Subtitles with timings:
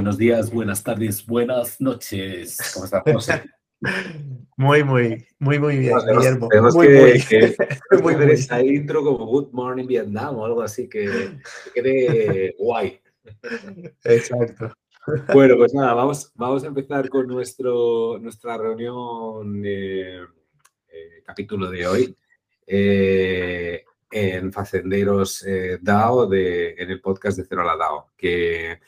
[0.00, 2.56] Buenos días, buenas tardes, buenas noches.
[2.72, 3.42] ¿Cómo estás, José?
[4.56, 6.48] Muy, muy, muy, muy bien, Guillermo.
[6.48, 7.22] Tenemos muy, que, muy.
[7.22, 7.56] que-
[8.02, 8.32] Muy, muy.
[8.32, 11.04] esa intro como Good Morning Vietnam o algo así que,
[11.74, 12.98] que quede guay.
[14.04, 14.72] Exacto.
[15.34, 20.22] Bueno, pues nada, vamos, vamos a empezar con nuestro, nuestra reunión, eh,
[20.88, 22.16] eh, capítulo de hoy,
[22.66, 28.78] eh, en Facenderos eh, DAO, de, en el podcast de Cero a la DAO, que,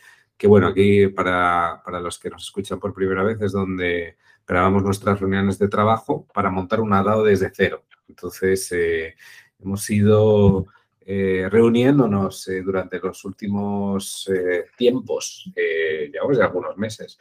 [0.43, 4.83] que bueno, aquí para, para los que nos escuchan por primera vez es donde grabamos
[4.83, 7.85] nuestras reuniones de trabajo para montar una DAO desde cero.
[8.09, 9.15] Entonces, eh,
[9.61, 10.67] hemos ido
[11.01, 14.29] eh, reuniéndonos eh, durante los últimos
[14.77, 17.21] tiempos, llevamos ya algunos meses,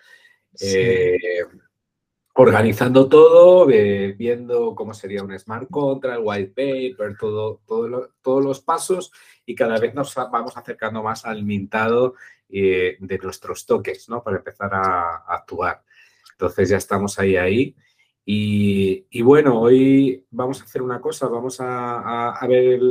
[0.56, 0.80] Sí.
[2.34, 8.62] organizando todo, viendo cómo sería un smart contract, white paper, todo, todo lo- todos los
[8.62, 9.12] pasos
[9.46, 12.16] y cada vez nos vamos acercando más al mintado
[12.54, 14.22] eh, de nuestros toques, ¿no?
[14.22, 15.84] Para empezar a, actuar.
[16.34, 17.76] Entonces ya estamos ahí, ahí.
[18.26, 22.82] Y, bueno, hoy vamos a hacer una cosa, vamos a, ver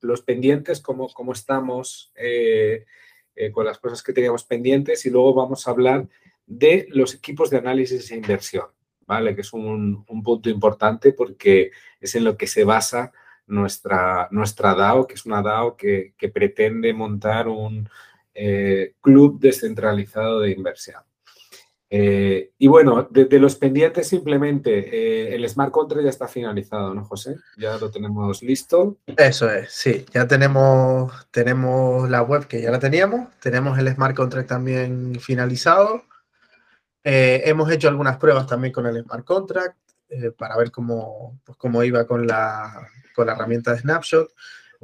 [0.00, 2.84] los pendientes, cómo, cómo estamos eh,
[3.34, 6.08] eh, con las cosas que teníamos pendientes y luego vamos a hablar
[6.44, 8.66] de los equipos de análisis e inversión,
[9.06, 9.34] ¿vale?
[9.34, 13.12] Que es un, un punto importante porque es en lo que se basa
[13.46, 17.88] nuestra, nuestra DAO, que es una DAO que pretende montar un
[18.38, 21.02] eh, club descentralizado de inversión.
[21.88, 27.04] Eh, y bueno, de, los pendientes simplemente, eh, el smart contract ya está finalizado, ¿no,
[27.04, 27.36] José?
[27.56, 28.98] Ya lo tenemos listo.
[29.16, 30.04] Eso es, sí.
[30.12, 36.02] Ya tenemos, tenemos la web que ya la teníamos, tenemos el smart contract también finalizado.
[37.02, 39.78] Hemos hecho algunas pruebas también con el smart contract
[40.36, 44.28] para ver cómo, pues, cómo iba con la, con la herramienta de Snapshot.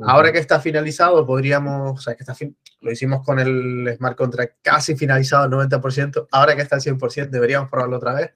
[0.05, 4.17] Ahora que está finalizado, podríamos, o sea, que está fin- lo hicimos con el smart
[4.17, 6.29] contract casi finalizado al 90%.
[6.33, 8.33] Ahora que está al 100%, deberíamos probarlo otra vez.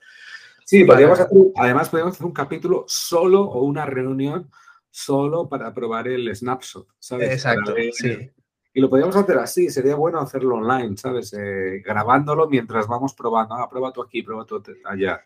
[0.64, 4.50] Sí, podríamos hacer, además podríamos hacer un capítulo solo o una reunión
[4.90, 7.30] solo para probar el snapshot, ¿sabes?
[7.30, 8.30] Exacto, ver- sí.
[8.74, 11.32] Y lo podríamos hacer así, sería bueno hacerlo online, ¿sabes?
[11.32, 13.54] Eh, grabándolo mientras vamos probando.
[13.54, 15.22] Ah, prueba tú aquí, prueba tú allá.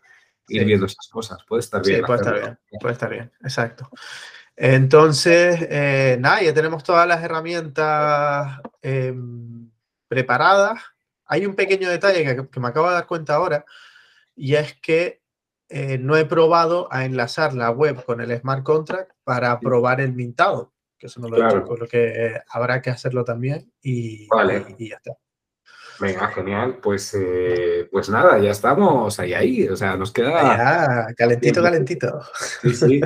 [0.47, 0.65] Ir Sí.
[0.65, 1.39] viendo esas cosas.
[1.47, 2.05] Puede estar Sí, bien.
[2.05, 3.89] puede estar bien, puede estar bien, exacto.
[4.55, 9.69] Entonces, eh, nada, ya tenemos todas las herramientas em,
[10.07, 10.79] preparadas.
[11.25, 13.65] Hay un pequeño detalle que, que me acabo de dar cuenta ahora,
[14.35, 15.21] y es que
[15.69, 20.13] eh, no he probado a enlazar la web con el smart contract para probar el
[20.13, 23.71] mintado, que eso no lo he hecho, con lo que eh, habrá que hacerlo también
[23.81, 24.65] y, Vale.
[24.77, 25.13] y- y ya está.
[25.99, 26.79] Venga, genial.
[26.81, 29.67] Pues, eh, pues nada, ya estamos ahí, ahí.
[29.69, 30.41] O sea, nos queda.
[30.57, 32.21] Ya, calentito, calentito.
[32.63, 33.01] Sí, sí.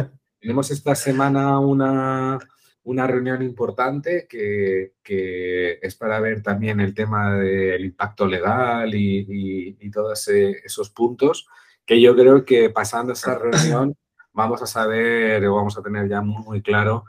[0.45, 2.37] Tenemos esta semana una,
[2.83, 9.25] una reunión importante que, que es para ver también el tema del impacto legal y,
[9.27, 11.47] y- y todos esos puntos
[11.83, 13.95] que yo creo que pasando esa reunión
[14.33, 17.05] vamos a saber o vamos a tener ya muy, muy claro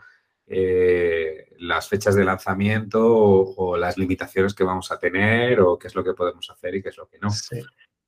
[0.47, 5.89] eh, las fechas de lanzamiento o, o las limitaciones que vamos a tener o qué
[5.89, 7.29] es lo que podemos hacer y qué es lo que no.
[7.29, 7.61] Sí.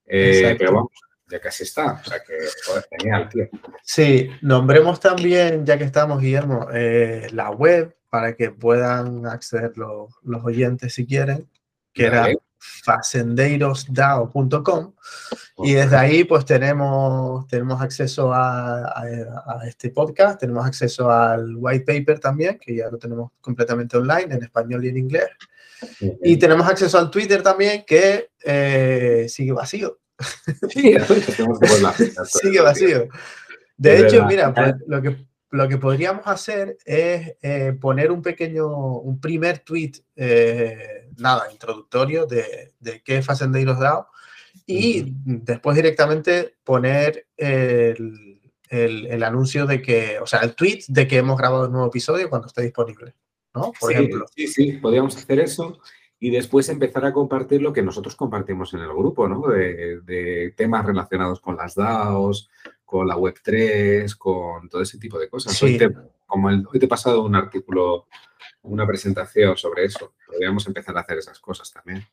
[0.06, 0.92] Eh, pero vamos,
[1.30, 2.00] ya casi está.
[2.04, 2.34] O sea que,
[2.66, 3.48] joder, genial, tío.
[3.82, 10.10] Sí, nombremos también, ya que estamos, Guillermo, eh, la web para que puedan acceder los,
[10.22, 11.48] los oyentes si quieren,
[11.92, 12.28] que era
[12.60, 14.94] facendeirosdao.com
[15.58, 21.54] y desde ahí pues tenemos, tenemos acceso a, a- a este podcast, tenemos acceso al
[21.56, 25.28] white paper también, que ya lo tenemos completamente online en español y en inglés,
[26.22, 29.98] y tenemos acceso al Twitter también, que eh, sigue vacío.
[30.70, 30.94] Sí,
[32.24, 33.08] Sigue vacío.
[33.76, 34.26] De hecho, verdad.
[34.28, 35.16] mira, pues, lo, que,
[35.50, 38.66] lo que podríamos hacer es eh, poner un pequeño,
[38.98, 44.08] un primer tweet, eh, nada, introductorio de, de qué es Facendeiros DAO
[44.66, 51.06] y después directamente poner el, el- el anuncio de que, o sea, el tweet de
[51.06, 53.14] que hemos grabado un nuevo episodio cuando esté disponible,
[53.54, 53.72] ¿no?
[53.78, 54.26] Por sí, ejemplo.
[54.34, 55.78] Sí, sí, podríamos hacer eso
[56.20, 59.46] y después empezar a compartir lo que nosotros compartimos en el grupo, ¿no?
[59.48, 62.50] De, de temas relacionados con las DAOs,
[62.84, 65.52] con la Web3, con todo ese tipo de cosas.
[65.56, 65.64] Sí.
[65.66, 65.90] Hoy, te,
[66.26, 68.06] como el- hoy te he pasado un artículo,
[68.62, 70.14] una presentación sobre eso.
[70.26, 72.04] Podríamos empezar a hacer esas cosas también.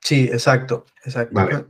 [0.00, 1.34] Sí, exacto, exacto.
[1.34, 1.64] Vale.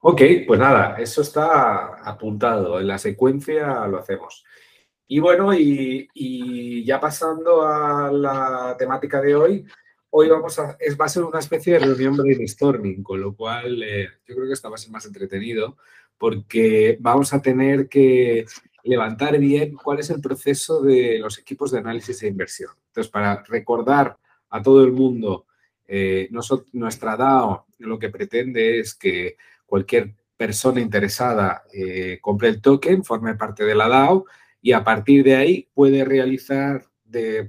[0.00, 2.80] Ok, pues nada, eso está apuntado.
[2.80, 4.44] En la secuencia lo hacemos.
[5.06, 9.64] Y bueno, y, y ya pasando a la temática de hoy,
[10.10, 13.82] hoy vamos a, es, va a ser una especie de reunión brainstorming, con lo cual
[13.82, 15.76] eh, yo creo que esta va a ser más entretenido
[16.16, 18.46] porque vamos a tener que
[18.84, 22.70] levantar bien cuál es el proceso de los equipos de análisis e inversión.
[22.88, 24.16] Entonces, para recordar
[24.50, 25.44] a todo el mundo
[25.90, 26.28] Eh,
[26.72, 33.36] nuestra DAO lo que pretende es que cualquier persona interesada eh, compre el token, forme
[33.36, 34.26] parte de la DAO
[34.60, 36.84] y a partir de ahí puede realizar,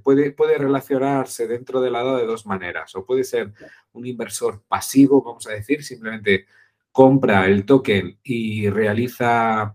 [0.03, 2.95] puede, puede relacionarse dentro de la de dos maneras.
[2.95, 3.53] O puede ser
[3.93, 6.45] un inversor pasivo, vamos a decir, simplemente
[6.91, 9.73] compra el token y realiza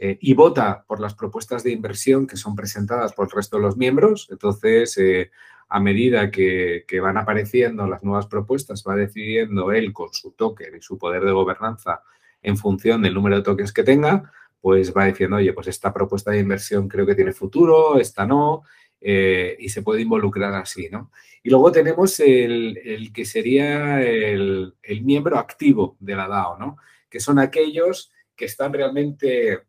[0.00, 3.62] eh, y vota por las propuestas de inversión que son presentadas por el resto de
[3.62, 4.28] los miembros.
[4.30, 5.30] Entonces, eh,
[5.68, 10.82] a medida que, van apareciendo las nuevas propuestas, va decidiendo él con su token y
[10.82, 12.02] su poder de gobernanza
[12.42, 14.30] en función del número de tokens que tenga,
[14.60, 18.62] pues va diciendo, oye, pues esta propuesta de inversión creo que tiene futuro, esta no,
[19.06, 21.10] eh, y se puede involucrar así, ¿no?
[21.42, 26.78] Y luego tenemos el, que sería el, miembro activo de la DAO, ¿no?
[27.10, 29.60] Que son aquellos que están realmente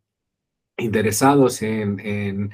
[0.78, 2.50] interesados en,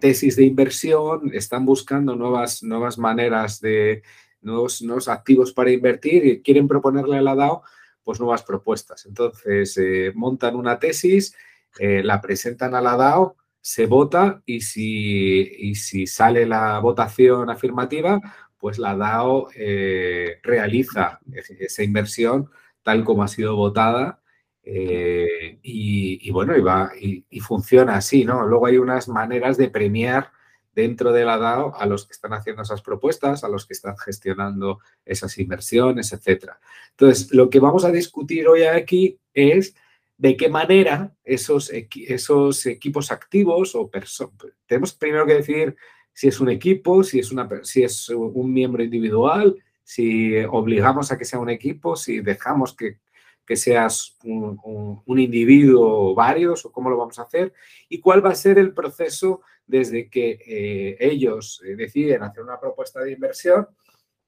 [0.00, 4.02] tesis de inversión, están buscando nuevas, nuevas maneras de,
[4.40, 7.62] nuevos, nuevos, activos para invertir y quieren proponerle a la DAO
[8.02, 9.04] pues nuevas propuestas.
[9.04, 11.36] Entonces, eh, montan una tesis,
[11.78, 17.48] eh, la presentan a la DAO, se vota y si, y si sale la votación
[17.48, 18.20] afirmativa,
[18.58, 21.18] pues la DAO eh, realiza
[21.58, 22.50] esa inversión
[22.82, 24.20] tal como ha sido votada
[24.62, 28.46] eh, y, bueno, y, va, y, funciona así, ¿no?
[28.46, 30.30] Luego hay unas maneras de premiar
[30.74, 33.96] dentro de la DAO a los que están haciendo esas propuestas, a los que están
[33.96, 36.60] gestionando esas inversiones, etcétera.
[36.90, 39.74] Entonces, lo que vamos a discutir hoy aquí es
[40.24, 44.32] de qué manera esos, esos equipos activos o personas,
[44.66, 45.76] tenemos primero que decir
[46.14, 51.18] si es un equipo, si es, una, si es un miembro individual, si obligamos a
[51.18, 53.00] que sea un equipo, si dejamos que
[53.46, 57.52] que seas un, individuo o varios o cómo lo vamos a hacer
[57.88, 62.58] y cuál va a ser el proceso desde que eh, ellos eh, deciden hacer una
[62.58, 63.68] propuesta de inversión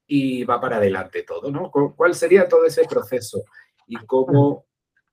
[0.07, 1.71] y va para adelante todo, ¿no?
[1.71, 3.43] ¿Cuál sería todo ese proceso
[3.87, 4.66] y cómo,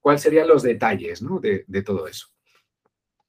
[0.03, 1.39] cuáles serían los detalles ¿no?
[1.39, 2.27] de, todo eso?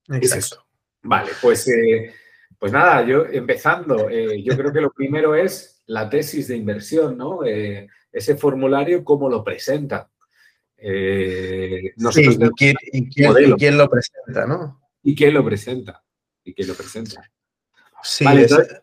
[0.09, 0.67] Exacto.
[1.03, 2.13] Vale, pues, eh,
[2.59, 7.41] pues nada, yo empezando, yo creo que lo primero es la tesis de inversión, ¿no?
[7.45, 10.11] ese formulario, ¿cómo lo presenta?
[10.87, 11.95] Eh,
[12.93, 14.83] ¿y, quién, lo presenta, no?
[15.03, 16.05] ¿Y quién lo presenta?
[16.43, 17.31] ¿Y quién lo presenta?
[18.03, 18.83] Sí, entonces,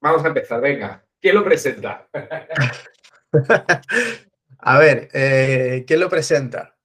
[0.00, 1.04] vamos a empezar, venga.
[1.20, 2.08] ¿Quién lo presenta?
[4.58, 6.75] a ver, eh, ¿quién lo presenta?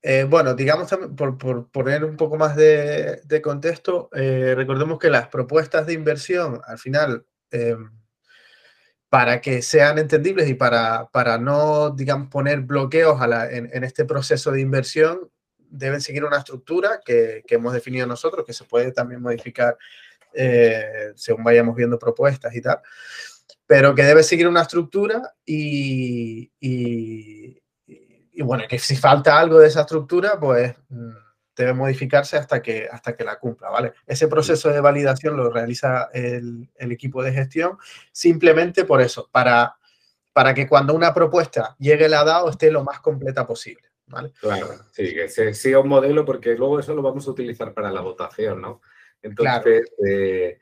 [0.00, 5.86] Eh, bueno, digamos, por, por, poner un poco más de, contexto, recordemos que las propuestas
[5.86, 7.26] de inversión, al final,
[9.08, 14.60] para que sean entendibles y para, para no, digamos, poner bloqueos en, este proceso de
[14.60, 15.30] inversión,
[15.70, 19.76] deben seguir una estructura que, hemos definido nosotros, que se puede también modificar
[20.34, 22.80] eh, según vayamos viendo propuestas y tal,
[23.66, 26.50] pero que debe seguir una estructura y,
[28.38, 31.10] y bueno, que si falta algo de esa estructura, pues mm,
[31.56, 33.94] debe modificarse hasta que, hasta que la cumpla, ¿vale?
[34.06, 37.76] Ese proceso de validación lo realiza el, equipo de gestión
[38.12, 39.74] simplemente por eso, para,
[40.32, 44.32] para que cuando una propuesta llegue a la DAO esté lo más completa posible, ¿vale?
[44.40, 47.90] Claro, sí, que se siga un modelo porque luego eso lo vamos a utilizar para
[47.90, 48.82] la votación, ¿no?
[49.20, 50.60] Entonces, eh,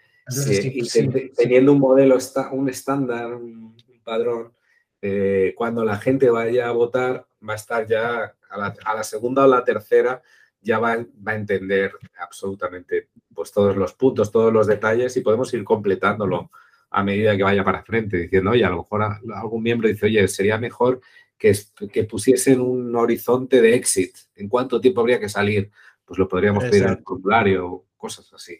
[1.37, 2.17] teniendo un modelo,
[2.53, 4.55] un estándar, un, padrón,
[5.03, 9.05] eh, cuando la gente vaya a votar va a estar ya a la, a la
[9.05, 10.23] segunda o la tercera
[10.67, 15.63] ya va, a entender absolutamente pues, todos los puntos, todos los detalles y podemos ir
[15.63, 16.51] completándolo
[16.91, 19.03] a medida que vaya para frente, diciendo, oye, a lo mejor
[19.35, 21.01] algún miembro dice, oye, sería mejor
[21.39, 21.55] que,
[21.93, 24.17] que pusiesen un horizonte de exit.
[24.35, 25.71] ¿En cuánto tiempo habría que salir?
[26.05, 28.59] Pues lo podríamos pedir el formulario, cosas así.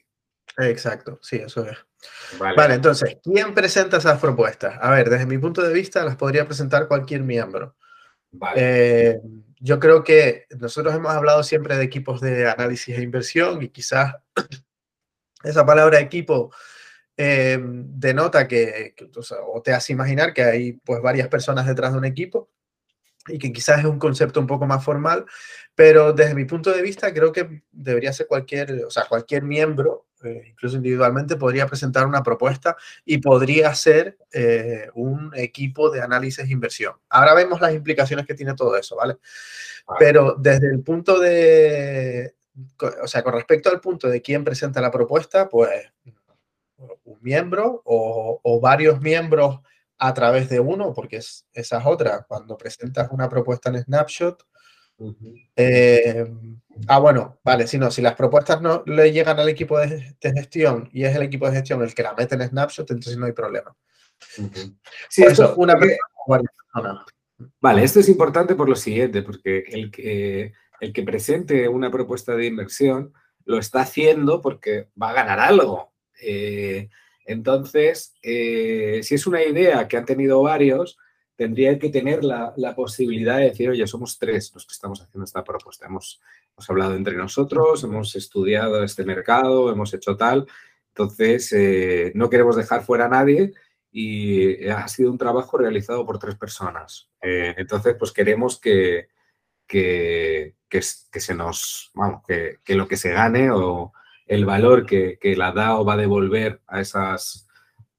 [0.59, 1.77] Exacto, sí, eso es.
[2.39, 2.75] Vale.
[2.75, 4.79] entonces, ¿quién presenta esas propuestas?
[4.81, 7.75] A ver, desde mi punto de vista, las podría presentar cualquier miembro.
[8.57, 9.21] Eh,
[9.59, 14.15] yo creo que nosotros hemos hablado siempre de equipos de análisis e inversión y quizás
[15.43, 16.53] esa palabra equipo
[17.17, 18.95] eh, denota que,
[19.53, 22.51] o, te hace imaginar que hay pues varias personas detrás de un equipo
[23.29, 25.25] y que quizás es un concepto un poco más formal,
[25.75, 30.07] pero desde mi punto de vista creo que debería ser cualquier, o sea, cualquier miembro,
[30.27, 36.45] eh, incluso individualmente, podría presentar una propuesta y podría ser eh, un equipo de análisis
[36.45, 36.95] e inversión.
[37.09, 39.17] Ahora vemos las implicaciones que tiene todo eso, ¿vale?
[39.99, 42.35] Pero desde el punto de,
[43.03, 45.93] o sea, con respecto al punto de quién presenta la propuesta, pues
[47.05, 49.61] un miembro o, o varios miembros
[49.99, 52.25] a través de uno, porque es, esa es otra.
[52.29, 54.47] Cuando presentas una propuesta en Snapshot,
[55.57, 56.27] eh,
[56.89, 60.89] ah, bueno, vale, si no, si las propuestas no le llegan al equipo de, gestión
[60.93, 63.33] y es el equipo de gestión el que la mete en Snapshot, entonces no hay
[63.33, 63.75] problema.
[65.09, 67.05] Sí, eso, una persona.
[67.61, 72.35] Vale, esto es importante por lo siguiente, porque el que, el que presente una propuesta
[72.35, 73.13] de inversión
[73.45, 75.93] lo está haciendo porque va a ganar algo.
[76.21, 76.89] Eh,
[77.27, 80.99] entonces, eh, si es una idea que han tenido varios,
[81.37, 85.45] tendría que tener la, posibilidad de decir, oye, somos tres los que estamos haciendo esta
[85.45, 85.87] propuesta.
[85.87, 86.21] Hemos,
[86.53, 90.47] hemos hablado entre nosotros, hemos estudiado este mercado, hemos hecho tal.
[90.89, 93.53] Entonces, eh, no queremos dejar fuera a nadie
[93.93, 97.11] y ha sido un trabajo realizado por tres personas.
[97.21, 99.09] Eh, entonces, pues queremos que,
[99.67, 103.93] que, que, se nos, vamos, que, que, lo que se gane o
[104.27, 107.47] el valor que, la DAO va a devolver a, esas,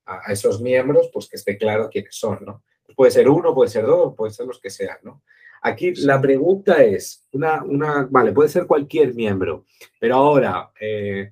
[0.06, 2.64] a esos miembros, pues que esté claro quiénes son, ¿no?
[2.98, 5.22] Puede ser uno, puede ser dos, puede ser los que sean, ¿no?
[5.62, 9.66] Aquí la pregunta es, una, una, vale, puede ser cualquier miembro,
[10.00, 11.32] pero ahora, eh,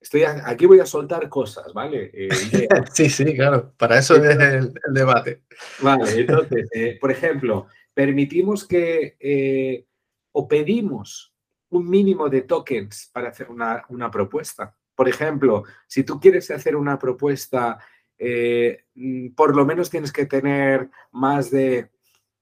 [0.00, 2.10] Estoy aquí voy a soltar cosas, ¿vale?
[2.14, 2.28] Eh,
[2.92, 5.42] sí, sí, claro, para eso es el, debate.
[5.80, 9.84] Vale, entonces, eh, por ejemplo, permitimos que
[10.32, 11.34] o pedimos
[11.70, 14.74] un mínimo de tokens para hacer una, propuesta.
[14.94, 17.78] Por ejemplo, si tú quieres hacer una propuesta,
[18.18, 21.90] mm, por lo menos tienes que tener más de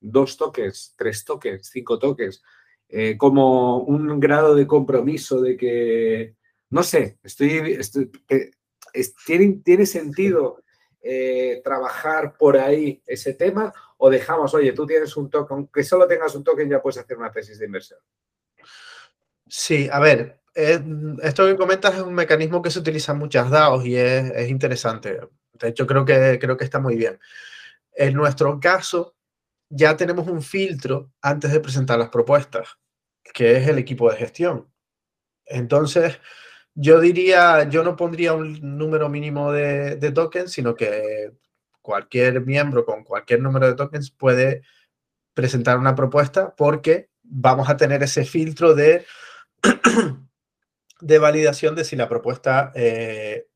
[0.00, 2.42] dos tokens, tres tokens, cinco tokens,
[3.18, 6.37] como un grado de compromiso de que
[6.71, 7.78] no sé, estoy,
[8.28, 8.50] eh,
[9.25, 10.62] ¿tiene, ¿tiene, sentido
[11.00, 16.06] eh, trabajar por ahí ese tema o dejamos, oye, tú tienes un token, aunque solo
[16.06, 18.00] tengas un token ya puedes hacer una tesis de inversión?
[19.47, 20.40] Sí, a ver,
[21.23, 25.21] esto que comentas es un mecanismo que se utiliza en muchas DAOs y es, interesante.
[25.58, 27.18] De hecho, creo que, creo que está muy bien.
[27.92, 29.16] En nuestro caso,
[29.68, 32.78] ya tenemos un filtro antes de presentar las propuestas,
[33.34, 34.68] que es el equipo de gestión.
[35.46, 36.20] Entonces,
[36.75, 41.32] yo diría, yo no pondría un número mínimo de, tokens, sino que
[41.80, 44.62] cualquier miembro con cualquier número de tokens puede
[45.32, 49.06] presentar una propuesta porque vamos a tener ese filtro de,
[51.00, 53.46] de validación de si la propuesta, eh,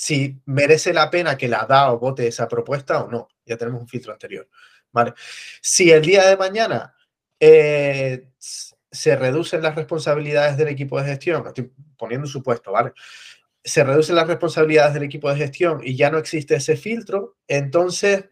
[0.00, 3.28] si merece la pena que la da o vote esa propuesta o no.
[3.44, 4.48] Ya tenemos un filtro anterior.
[4.90, 5.12] ¿vale?
[5.60, 6.94] Si el día de mañana
[7.38, 12.92] eh, se reducen las responsabilidades del equipo de gestión, estoy poniendo un supuesto, ¿vale?
[13.62, 18.30] Se reducen las responsabilidades del equipo de gestión y ya no existe ese filtro, entonces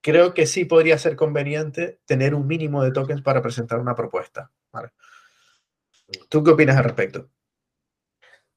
[0.00, 4.50] creo que sí podría ser conveniente tener un mínimo de tokens para presentar una propuesta,
[4.72, 4.92] ¿vale?
[6.30, 7.28] ¿Tú qué opinas al respecto?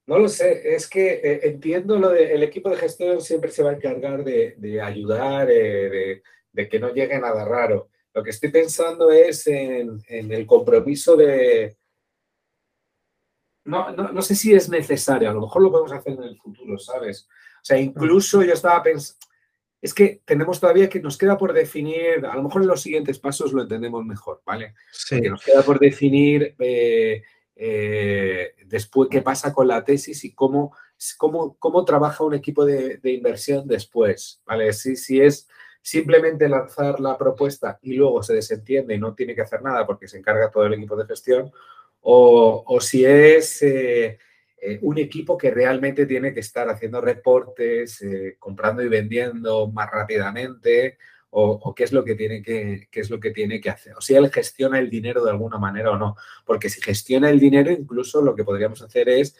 [0.08, 3.72] No lo sé, es que eh, entiendo lo del equipo de gestión siempre se va
[3.72, 6.22] a encargar de, ayudar, eh,
[6.52, 7.90] de que no llegue nada raro.
[8.14, 11.76] Lo que estoy pensando es en, el compromiso de...
[13.66, 16.78] No, no, sé si es necesario, a lo mejor lo podemos hacer en el futuro,
[16.78, 17.28] ¿sabes?
[17.56, 19.20] O sea, incluso yo estaba pensando...
[19.82, 23.20] Es que tenemos todavía que nos queda por definir, a lo mejor en los siguientes
[23.20, 24.74] pasos lo entendemos mejor, ¿vale?
[24.92, 25.20] Sí.
[25.22, 27.22] nos queda por definir eh,
[27.56, 30.76] eh, después qué pasa con la tesis y cómo,
[31.18, 34.74] cómo, cómo trabaja un equipo de, de inversión después, ¿vale?
[34.74, 35.48] Si, si es
[35.82, 40.08] simplemente lanzar la propuesta y luego se desentiende y no tiene que hacer nada porque
[40.08, 41.52] se encarga todo el equipo de gestión,
[42.08, 44.20] o, si es eh,
[44.62, 48.04] eh, un equipo que realmente tiene que estar haciendo reportes,
[48.38, 50.98] comprando y vendiendo más rápidamente,
[51.38, 53.94] o, qué es lo que tiene que qué es lo que tiene que hacer.
[53.98, 56.16] O si él gestiona el dinero de alguna manera o no.
[56.46, 59.36] Porque si gestiona el dinero, incluso lo que podríamos hacer es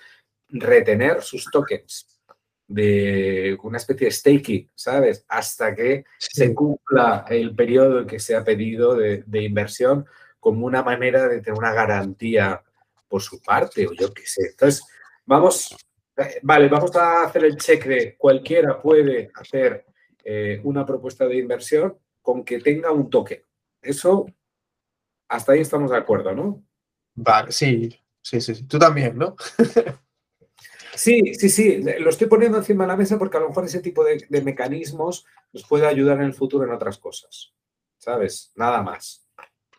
[0.50, 2.22] retener sus tokens
[2.68, 5.26] de una especie de staking, ¿sabes?
[5.30, 10.06] Hasta que se cumpla el periodo que se ha pedido de, inversión
[10.40, 12.62] como una manera de tener una garantía
[13.08, 14.48] por su parte, o yo qué sé.
[14.50, 14.84] Entonces,
[15.26, 15.76] vamos,
[16.18, 19.86] eh, vale, vamos a hacer el check de cualquiera puede hacer
[20.26, 23.42] eh, una propuesta de inversión con que tenga un token.
[23.82, 24.26] Eso,
[25.30, 26.64] hasta ahí estamos de acuerdo, ¿no?
[27.14, 28.66] Vale, sí, sí, sí.
[28.66, 29.36] Tú también, ¿no?
[30.96, 33.82] Sí, sí, sí, lo estoy poniendo encima de la mesa porque a lo mejor ese
[33.82, 37.54] tipo de, mecanismos nos puede ayudar en el futuro en otras cosas,
[37.98, 38.54] ¿sabes?
[38.56, 39.28] Nada más.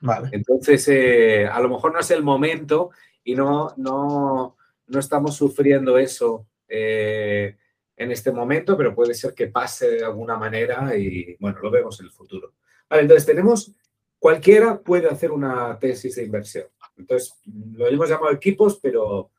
[0.00, 0.28] Vale.
[0.32, 2.90] Entonces, eh, a lo mejor no es el momento
[3.24, 7.56] y no, no, no estamos sufriendo eso eh,
[7.96, 11.98] en este momento, pero puede ser que pase de alguna manera y, bueno, lo vemos
[12.00, 12.54] en el futuro.
[12.90, 13.72] Entonces tenemos,
[14.18, 16.66] cualquiera puede hacer una tesis de inversión.
[16.96, 19.30] Entonces, lo hemos llamado equipos, pero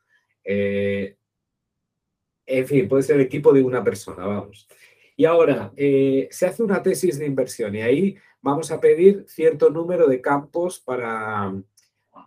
[0.44, 1.16] eh,
[2.46, 4.68] en fin, puede ser el equipo de una persona, vamos.
[5.16, 9.70] Y ahora, eh, se hace una tesis de inversión y ahí vamos a pedir cierto
[9.70, 11.52] número de campos para,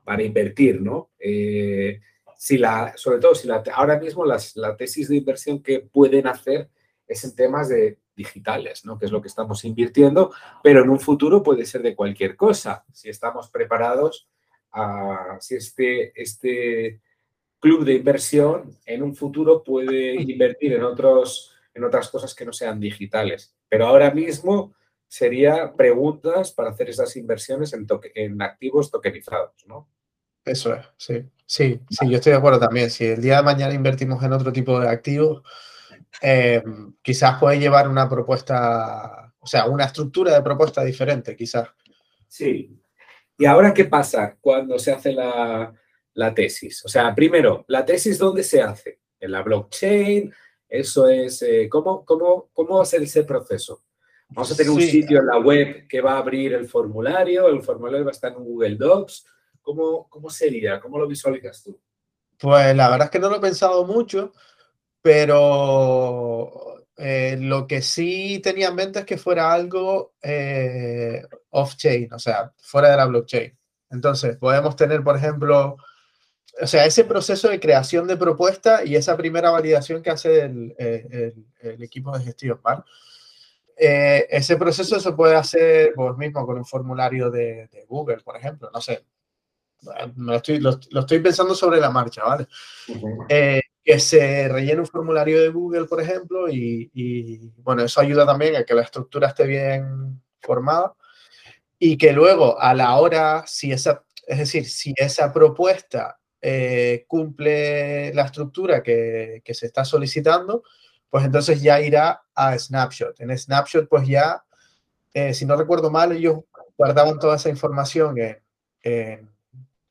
[0.03, 1.09] para invertir, ¿no?
[1.17, 2.01] Eh,
[2.41, 6.25] si la, sobre todo si la, ahora mismo las, la tesis de inversión que pueden
[6.25, 6.71] hacer
[7.07, 8.97] es en temas de digitales, ¿no?
[8.97, 10.33] Que es lo que estamos invirtiendo,
[10.63, 14.27] pero en un futuro puede ser de cualquier cosa, si estamos preparados
[14.71, 16.99] a, si este, este
[17.59, 22.53] club de inversión en un futuro puede invertir en, otros, en otras cosas que no
[22.53, 23.55] sean digitales.
[23.69, 24.73] Pero ahora mismo
[25.07, 29.87] sería preguntas para hacer esas inversiones en, en activos tokenizados, ¿no?
[30.43, 31.23] Eso es, sí.
[31.51, 32.89] Sí, sí, yo estoy de acuerdo también.
[32.89, 35.43] Si el día de mañana invertimos en otro tipo de activos,
[36.21, 36.63] eh,
[37.01, 41.67] quizás puede llevar una propuesta, o sea, una estructura de propuesta diferente, quizás.
[42.25, 42.79] Sí.
[43.37, 45.73] ¿Y ahora qué pasa cuando se hace la,
[46.33, 46.85] tesis?
[46.85, 49.01] O sea, primero, ¿la tesis dónde se hace?
[49.19, 50.33] ¿En la blockchain?
[50.69, 53.83] Eso es, eh, ¿cómo, cómo, ¿cómo va a ser ese proceso?
[54.29, 57.61] Vamos a tener un sitio en la web que va a abrir el formulario, el
[57.61, 59.25] formulario va a estar en Google Docs.
[59.61, 60.79] ¿Cómo, cómo sería?
[60.79, 61.79] ¿Cómo lo visualizas tú?
[62.37, 64.33] Pues la verdad es que no lo he pensado mucho,
[65.01, 66.71] pero
[67.03, 72.53] eh, lo que sí tenía en mente es que fuera algo eh, off-chain, o sea,
[72.59, 73.57] fuera de la blockchain.
[73.89, 75.77] Entonces, podemos tener, por ejemplo,
[76.61, 80.75] o sea, ese proceso de creación de propuesta y esa primera validación que hace el,
[80.77, 81.33] eh,
[81.79, 82.83] equipo de gestión, ¿vale?
[83.77, 88.79] ese proceso se puede hacer vos mismo con un formulario de, Google, por ejemplo, no
[88.79, 89.03] sé.
[90.17, 92.47] Lo, estoy pensando sobre la marcha, ¿vale?
[93.83, 98.63] que se rellene un formulario de Google, por ejemplo, y, bueno, eso ayuda también a
[98.63, 100.93] que la estructura esté bien formada
[101.79, 108.13] y que luego a la hora, si esa, es decir, si esa propuesta eh, cumple
[108.13, 110.63] la estructura que, se está solicitando,
[111.09, 113.19] pues entonces ya irá a Snapshot.
[113.19, 114.43] En Snapshot, pues ya,
[115.13, 116.41] eh, si no recuerdo mal, ellos
[116.77, 118.15] guardaban toda esa información
[118.83, 119.30] en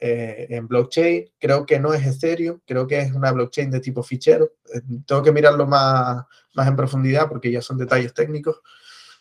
[0.03, 1.31] eh, en blockchain.
[1.39, 4.55] Creo que no es Ethereum, creo que es una blockchain de tipo fichero.
[4.75, 8.63] Eh, tengo que mirarlo más, más en profundidad porque ya son detalles técnicos.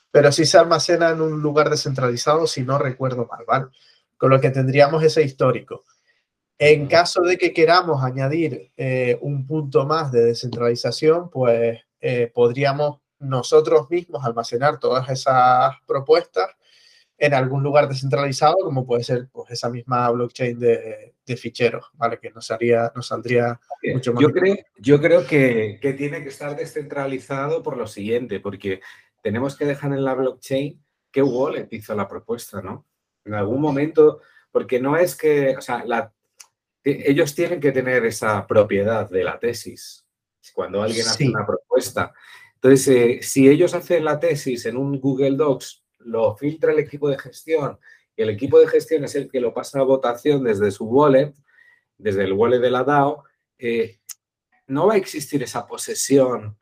[0.09, 3.65] Pero sí se almacena en un lugar descentralizado, si no recuerdo mal, ¿vale?
[4.17, 5.83] Con lo que tendríamos ese histórico.
[6.57, 11.79] En caso de que queramos añadir eh, un punto más de descentralización, pues
[12.33, 16.47] podríamos nosotros mismos almacenar todas esas propuestas
[17.19, 22.17] en algún lugar descentralizado, como puede ser pues, esa misma blockchain de, de ficheros, ¿vale?
[22.17, 23.59] Que nos, haría, nos saldría
[23.93, 24.21] mucho más.
[24.21, 28.79] Yo creo, yo creo que, que, tiene que estar descentralizado por lo siguiente, porque
[29.21, 32.85] tenemos que dejar en la blockchain qué wallet hizo la propuesta, ¿no?
[33.25, 36.13] En algún momento, porque no es que, o sea, la,
[36.83, 40.05] ellos tienen que tener esa propiedad de la tesis
[40.53, 42.13] cuando alguien hace una propuesta.
[42.55, 47.09] Entonces, eh, si ellos hacen la tesis en un Google Docs lo filtra el equipo
[47.09, 47.79] de gestión
[48.15, 51.33] y el equipo de gestión es el que lo pasa a votación desde su wallet,
[51.97, 53.23] desde el wallet de la DAO,
[53.57, 53.99] eh,
[54.67, 56.57] no va a existir esa posesión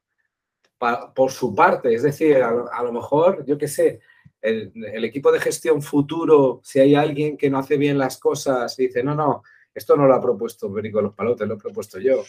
[1.16, 1.94] por su parte.
[1.94, 4.02] Es decir, a, lo mejor, yo qué sé,
[4.40, 8.88] el, equipo de gestión futuro, si hay alguien que no hace bien las cosas y
[8.88, 9.42] dice, no, no,
[9.74, 12.24] esto no lo ha propuesto Berico Los Palotes, lo he propuesto yo.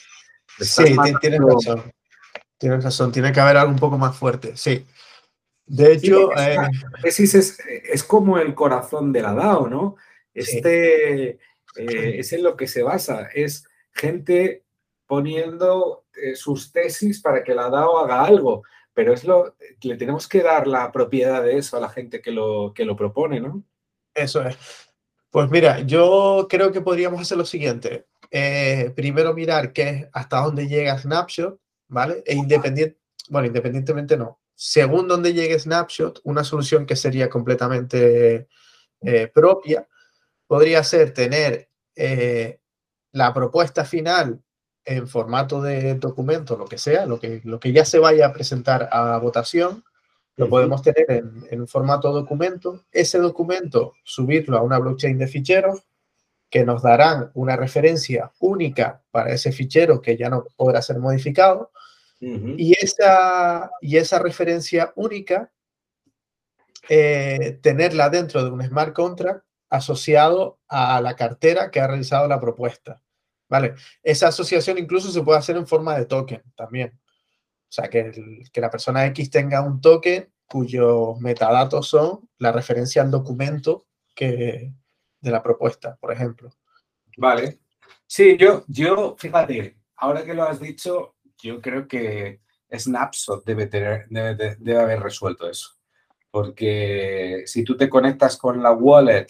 [0.59, 1.92] Sí, tienes razón.
[2.57, 4.87] Tienes razón, tiene que haber algo un poco más fuerte, sí.
[5.68, 6.57] De hecho, eh,
[7.04, 9.96] es, es, como el corazón de la DAO, ¿no?
[10.33, 11.38] Este eh,
[12.18, 14.64] es en lo que se basa, es gente
[15.07, 18.62] poniendo eh, sus tesis para que la DAO haga algo,
[18.94, 22.31] pero es lo, le tenemos que dar la propiedad de eso a la gente que
[22.31, 23.62] lo, que lo propone, ¿no?
[24.14, 24.57] Eso es.
[25.31, 28.07] Pues mira, yo creo que podríamos hacer lo siguiente.
[28.96, 32.22] primero mirar qué hasta dónde llega Snapshot, ¿vale?
[32.24, 38.49] E independiente, bueno, independientemente no, según donde llegue Snapshot, una solución que sería completamente
[39.01, 39.87] eh, propia
[40.49, 42.59] podría ser tener eh,
[43.12, 44.42] la propuesta final
[44.85, 48.33] en formato de documento, lo que sea, lo que, lo que ya se vaya a
[48.33, 49.85] presentar a votación,
[50.35, 52.85] lo podemos tener en, en un formato documento.
[52.90, 55.85] Ese documento, subirlo a una blockchain de ficheros
[56.51, 61.71] que nos darán una referencia única para ese fichero que ya no podrá ser modificado
[62.20, 65.52] y, esa, y esa referencia única,
[66.88, 72.40] eh, tenerla dentro de un smart contract asociado a la cartera que ha realizado la
[72.40, 73.02] propuesta.
[73.48, 73.74] ¿Vale?
[74.02, 76.98] Esa asociación incluso se puede hacer en forma de token también.
[77.00, 78.12] O sea, que,
[78.52, 84.72] que la persona X tenga un token cuyos metadatos son la referencia al documento que,
[85.20, 86.50] de la propuesta, por ejemplo.
[87.16, 87.59] Vale.
[88.07, 94.09] Sí, yo, yo, fíjate, ahora que lo has dicho, yo creo que Snapshot debe, tener,
[94.09, 95.77] debe, haber resuelto eso.
[96.31, 99.27] Porque si tú te conectas con la wallet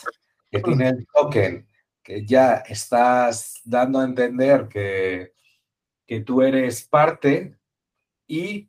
[0.51, 1.67] que tiene el token,
[2.03, 5.35] que ya estás dando a entender que,
[6.07, 7.57] que tú eres parte
[8.27, 8.69] y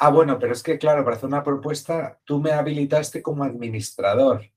[0.00, 4.48] Ah, bueno, pero es que, claro, para hacer una propuesta, tú me habilitaste como administrador.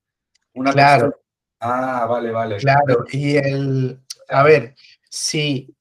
[0.54, 1.20] Una claro.
[1.60, 2.58] Ah, vale, vale.
[2.58, 4.76] Claro, y el, a ver,
[5.10, 5.76] si,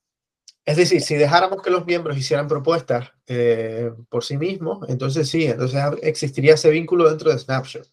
[0.71, 5.47] es decir, si dejáramos que los miembros hicieran propuestas eh, por sí mismos, entonces sí,
[5.47, 7.89] entonces existiría ese vínculo dentro de Snapshot.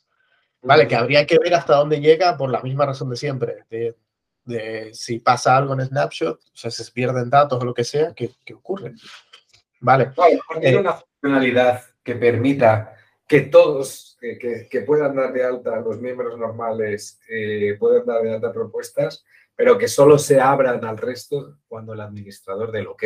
[0.61, 3.95] Vale, que habría que ver hasta dónde llega por la misma razón de siempre, de,
[4.93, 8.31] si pasa algo en Snapshot, o sea, se pierden datos o lo que sea, ¿qué,
[8.53, 8.93] ocurre?
[9.79, 10.11] Vale.
[10.15, 12.95] porque eh, una funcionalidad que permita
[13.27, 18.53] que todos que, puedan dar de alta, los miembros normales eh, puedan dar de alta
[18.53, 19.25] propuestas,
[19.57, 23.03] pero que solo se abran al resto cuando el administrador del OK.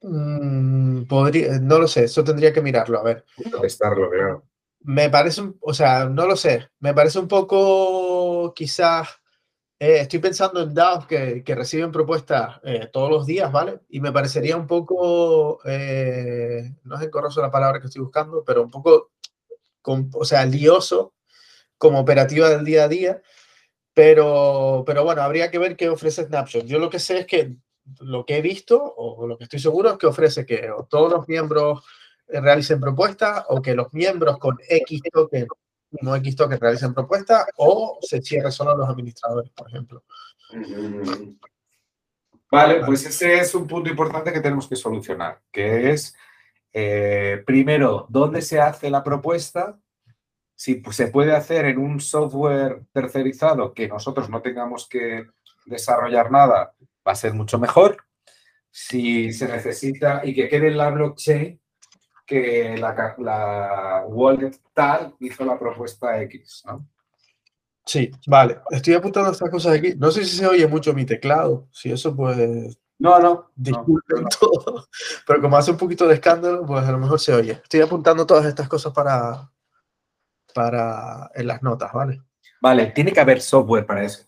[0.00, 3.24] Mm, podría, no lo sé, eso tendría que mirarlo, a ver.
[3.60, 4.44] Testarlo, claro.
[4.80, 9.08] Me parece, o sea, no lo sé, me parece un poco quizás
[9.78, 13.80] eh, estoy pensando en DAOs que, que reciben propuestas eh, todos los días, ¿vale?
[13.90, 18.62] Y me parecería un poco, eh, no es encorroso la palabra que estoy buscando, pero
[18.62, 19.10] un poco,
[20.14, 21.14] o sea, lioso
[21.78, 23.22] como operativa del día a día.
[23.94, 26.64] Pero, pero bueno, habría que ver qué ofrece Snapshot.
[26.64, 27.56] Yo lo que sé es que
[28.00, 31.28] lo que he visto, o lo que estoy seguro, es que ofrece que todos los
[31.28, 31.84] miembros
[32.26, 35.46] realicen propuestas o que los miembros con X token
[36.00, 40.04] no X token realicen propuestas o se cierre solo a los administradores, por ejemplo.
[42.50, 46.14] Vale, pues ese es un punto importante que tenemos que solucionar, que es,
[46.72, 49.78] eh, primero, ¿dónde se hace la propuesta?
[50.62, 55.26] Si se puede hacer en un software tercerizado que nosotros no tengamos que
[55.66, 56.72] desarrollar nada,
[57.04, 57.96] va a ser mucho mejor.
[58.70, 61.60] Si se necesita y que quede en la blockchain,
[62.24, 66.86] que la, la wallet tal hizo la propuesta X, ¿no?
[67.84, 68.60] Sí, vale.
[68.70, 69.94] Estoy apuntando estas cosas aquí.
[69.96, 71.66] No sé si se oye mucho mi teclado.
[71.72, 72.78] Si eso, pues.
[73.00, 73.50] No, no.
[73.56, 74.86] Disculpen todo.
[75.26, 77.60] Pero como hace un poquito de escándalo, pues a lo mejor se oye.
[77.64, 79.50] Estoy apuntando todas estas cosas para,
[80.52, 82.22] para en las notas, ¿vale?
[82.60, 84.24] Vale, tiene que haber software para eso.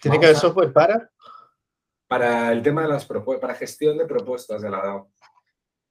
[0.00, 1.10] ¿Tiene que haber software para?
[2.06, 5.10] Para el tema de las propuestas, para gestión de propuestas de la DAO.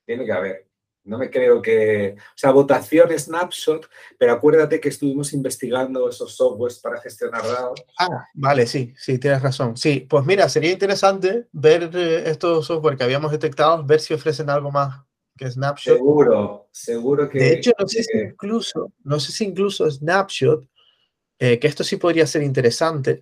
[0.06, 0.67] Tiene que haber.
[1.04, 2.15] No me creo que...
[2.17, 7.74] O sea, votación snapshot, pero acuérdate que estuvimos investigando esos softwares para gestionar DAO.
[8.00, 9.76] Ah, vale, sí, sí, tienes razón.
[9.78, 14.50] Sí, pues mira, sería interesante ver eh, estos software que habíamos detectado, ver si ofrecen
[14.50, 15.04] algo más
[15.38, 15.98] que Snapshot.
[15.98, 17.39] Seguro, seguro que...
[17.39, 20.67] De hecho, no sé si incluso, no sé si incluso Snapshot,
[21.39, 23.21] eh, que esto sí podría ser interesante,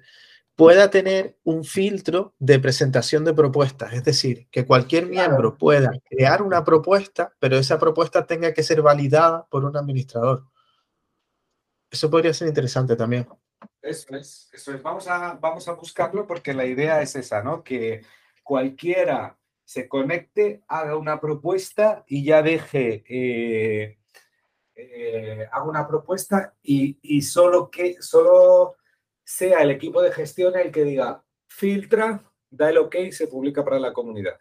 [0.56, 6.41] pueda tener un filtro de presentación de propuestas, es decir, que cualquier miembro pueda crear
[6.43, 10.45] una propuesta, pero esa propuesta tenga que ser validada por un administrador.
[11.89, 13.28] Eso podría ser interesante también.
[13.82, 14.82] Eso es, eso es.
[14.82, 17.63] Vamos a, vamos a buscarlo porque la idea es esa, ¿no?
[17.63, 18.02] Que
[18.43, 23.97] cualquiera se conecte, haga una propuesta y ya deje, eh,
[24.76, 28.76] eh, haga una propuesta y, y solo que, solo
[29.23, 33.63] sea el equipo de gestión el que diga, filtra, da el ok y se publica
[33.63, 34.39] para la comunidad.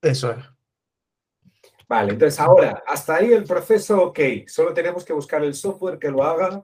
[0.00, 0.44] Eso es.
[1.88, 4.20] Vale, entonces ahora, hasta ahí el proceso ok.
[4.46, 6.62] Solo tenemos que buscar el software que lo haga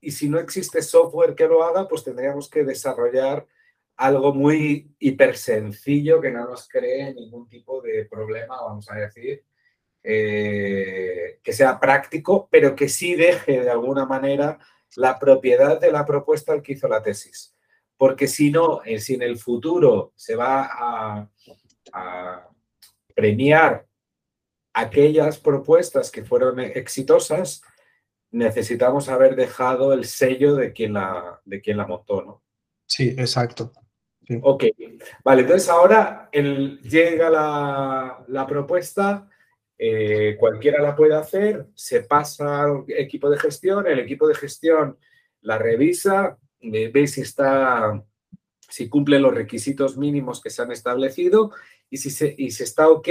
[0.00, 3.46] y si no existe software que lo haga, pues tendríamos que desarrollar
[3.96, 9.44] algo muy hiper sencillo que no nos cree ningún tipo de problema, vamos a decir,
[10.02, 14.58] eh, que sea práctico, pero que sí deje de alguna manera
[14.96, 17.54] la propiedad de la propuesta al que hizo la tesis.
[17.96, 21.30] Porque si no, eh, si en el futuro se va a,
[23.14, 23.86] premiar
[24.72, 27.62] aquellas propuestas que fueron exitosas,
[28.32, 32.42] necesitamos haber dejado el sello de quien la, de quien la montó, ¿no?
[32.86, 33.72] Sí, exacto.
[34.42, 34.64] Ok,
[35.22, 39.28] vale, entonces ahora llega la, propuesta,
[39.76, 44.98] eh, cualquiera la puede hacer, se pasa al equipo de gestión, el equipo de gestión
[45.42, 48.02] la revisa, ve si está,
[48.68, 51.52] si cumple los requisitos mínimos que se han establecido
[51.90, 53.08] y si, está ok,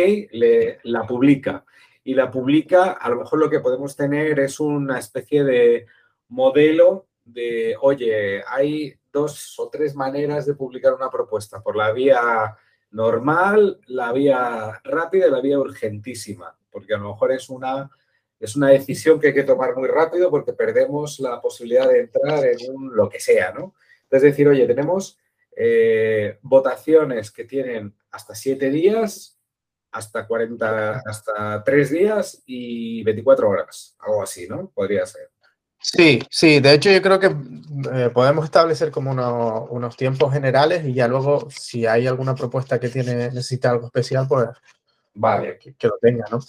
[0.84, 1.66] la publica.
[2.04, 5.86] Y la publica, a lo mejor lo que podemos tener es una especie de
[6.28, 12.58] modelo de, oye, hay dos o tres maneras de publicar una propuesta, por la vía
[12.92, 17.90] normal, la vía rápida y la vía urgentísima, porque a lo mejor es una,
[18.40, 22.44] es una decisión que hay que tomar muy rápido porque perdemos la posibilidad de entrar
[22.46, 23.76] en un lo que sea, ¿no?
[24.10, 25.20] Es decir, oye, tenemos
[25.56, 29.40] eh, votaciones que tienen hasta siete días,
[29.92, 34.70] hasta 40, hasta tres días y 24 horas, algo así, ¿no?
[34.70, 35.33] Podría ser.
[35.84, 37.36] Sí, sí, de hecho yo creo que
[37.94, 39.12] eh, podemos establecer como
[39.70, 44.26] unos tiempos generales y ya luego si hay alguna propuesta que tiene necesita algo especial,
[44.28, 44.48] pues
[45.16, 45.60] Vale.
[45.60, 46.40] Que, lo tenga, ¿no?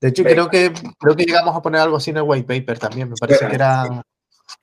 [0.00, 2.78] De hecho, creo que, creo que llegamos a poner algo así en el white paper
[2.78, 3.08] también.
[3.08, 4.04] Me parece que era.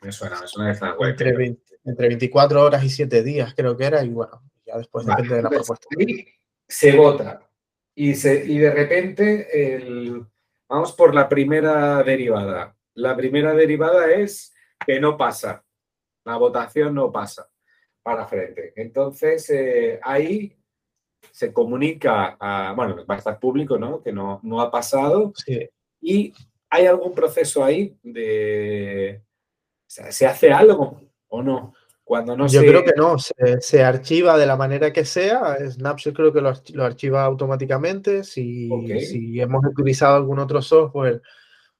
[0.02, 3.86] Me suena, me suena que white entre, entre 24 horas y 7 días, creo que
[3.86, 5.88] era, y bueno, ya después depende de la propuesta.
[6.68, 7.42] se vota
[7.96, 10.26] y, se, y de repente el,
[10.68, 12.76] vamos por la primera derivada.
[13.00, 14.54] La primera derivada es
[14.86, 15.64] que no pasa,
[16.26, 17.50] la votación no pasa
[18.04, 18.74] para frente.
[18.76, 20.56] Entonces, eh, ahí
[21.32, 24.02] se comunica, a, bueno, va a estar público, ¿no?
[24.02, 25.34] Que no, no ha pasado.
[26.02, 26.34] Y
[26.70, 29.22] hay algún proceso ahí de,
[29.88, 31.74] ¿se hace algo o no?
[32.04, 35.58] Cuando no Yo creo que no, se, archiva de la manera que sea.
[35.70, 38.24] Snapshot creo que lo, archiva automáticamente.
[38.24, 38.68] Si,
[39.00, 41.22] si, hemos utilizado algún otro software,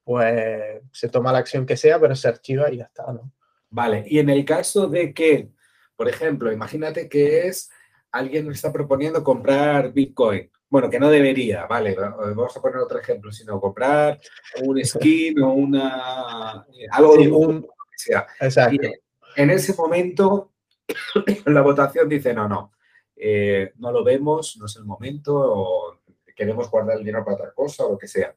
[0.10, 3.32] pues se toma la acción que sea, pero se archiva y ya está, ¿no?
[3.70, 5.52] Vale, y en el caso de que,
[5.96, 7.70] por ejemplo, imagínate que es
[8.12, 10.50] alguien está proponiendo comprar Bitcoin.
[10.68, 14.20] Bueno, que no debería, vale, vamos a poner otro ejemplo, sino comprar
[14.64, 18.26] un skin o una eh, algo de un, sea.
[18.40, 18.88] Exacto
[19.36, 20.54] en ese momento
[21.46, 22.72] la votación dice, no, no,
[23.16, 26.00] eh, no lo vemos, no es el momento, o
[26.36, 28.34] queremos guardar el dinero para otra cosa o lo que sea.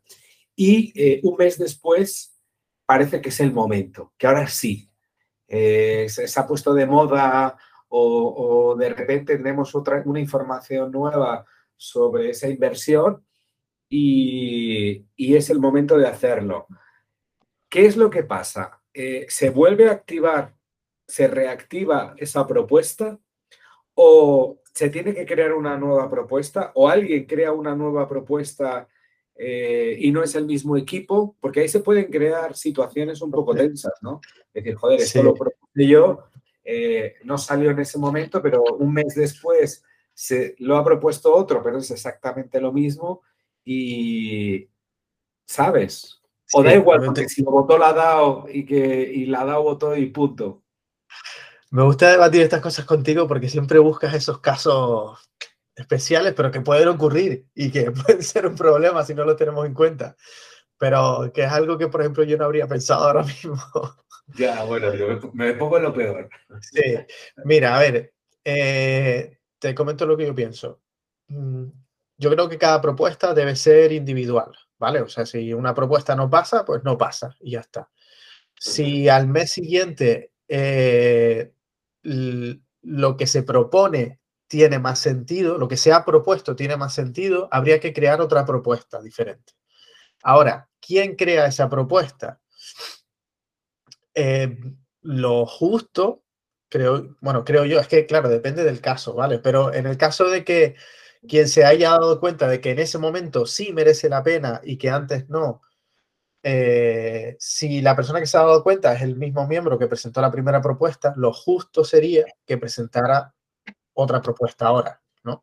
[0.64, 2.38] Y eh, un mes después
[2.86, 4.88] parece que es el momento, que ahora sí,
[5.48, 11.44] eh, se, ha puesto de moda o, de repente tenemos otra, una información nueva
[11.76, 13.26] sobre esa inversión
[13.88, 16.68] y, y, es el momento de hacerlo.
[17.68, 18.80] ¿Qué es lo que pasa?
[18.92, 20.54] se vuelve a activar
[21.08, 23.18] se reactiva esa propuesta
[23.94, 28.86] o se tiene que crear una nueva propuesta o alguien crea una nueva propuesta
[29.34, 33.54] eh, y no es el mismo equipo, porque ahí se pueden crear situaciones un poco
[33.54, 34.20] tensas, ¿no?
[34.52, 36.24] Es decir, joder, esto lo propuse yo,
[36.64, 41.62] eh, no salió en ese momento, pero un mes después se lo ha propuesto otro,
[41.62, 43.22] pero es exactamente lo mismo
[43.64, 44.68] y,
[45.46, 46.20] ¿sabes?
[46.54, 49.96] O da igual, porque si lo votó la DAO y que y la DAO votó
[49.96, 50.62] y punto.
[51.70, 55.18] Me gusta debatir estas cosas contigo porque siempre buscas esos casos
[55.82, 59.66] especiales, pero que pueden ocurrir y que pueden ser un problema si no lo tenemos
[59.66, 60.16] en cuenta.
[60.78, 63.56] Pero que es algo que, por ejemplo, yo no habría pensado ahora mismo.
[64.38, 66.28] Ya, bueno, yo me pongo en lo peor.
[66.60, 66.96] Sí,
[67.44, 68.14] mira, a ver,
[68.44, 70.80] eh, te comento lo que yo pienso.
[71.28, 71.66] Mm,
[72.16, 75.02] yo creo que cada propuesta debe ser individual, ¿vale?
[75.02, 77.90] O sea, si una propuesta no pasa, pues no pasa y ya está.
[78.58, 81.52] Si al mes siguiente eh,
[82.02, 84.21] lo que se propone
[84.52, 88.44] tiene más sentido, lo que se ha propuesto tiene más sentido, habría que crear otra
[88.44, 89.54] propuesta diferente.
[90.22, 92.38] Ahora, ¿quién crea esa propuesta?
[94.14, 94.54] Eh,
[95.00, 96.24] lo justo,
[96.68, 99.38] creo, bueno, creo yo, es que claro, depende del caso, ¿vale?
[99.38, 100.76] Pero en el caso de que
[101.26, 104.76] quien se haya dado cuenta de que en ese momento sí merece la pena y
[104.76, 105.62] que antes no,
[106.42, 110.20] eh, si la persona que se ha dado cuenta es el mismo miembro que presentó
[110.20, 113.32] la primera propuesta, lo justo sería que presentara
[113.94, 115.42] otra propuesta ahora, ¿no?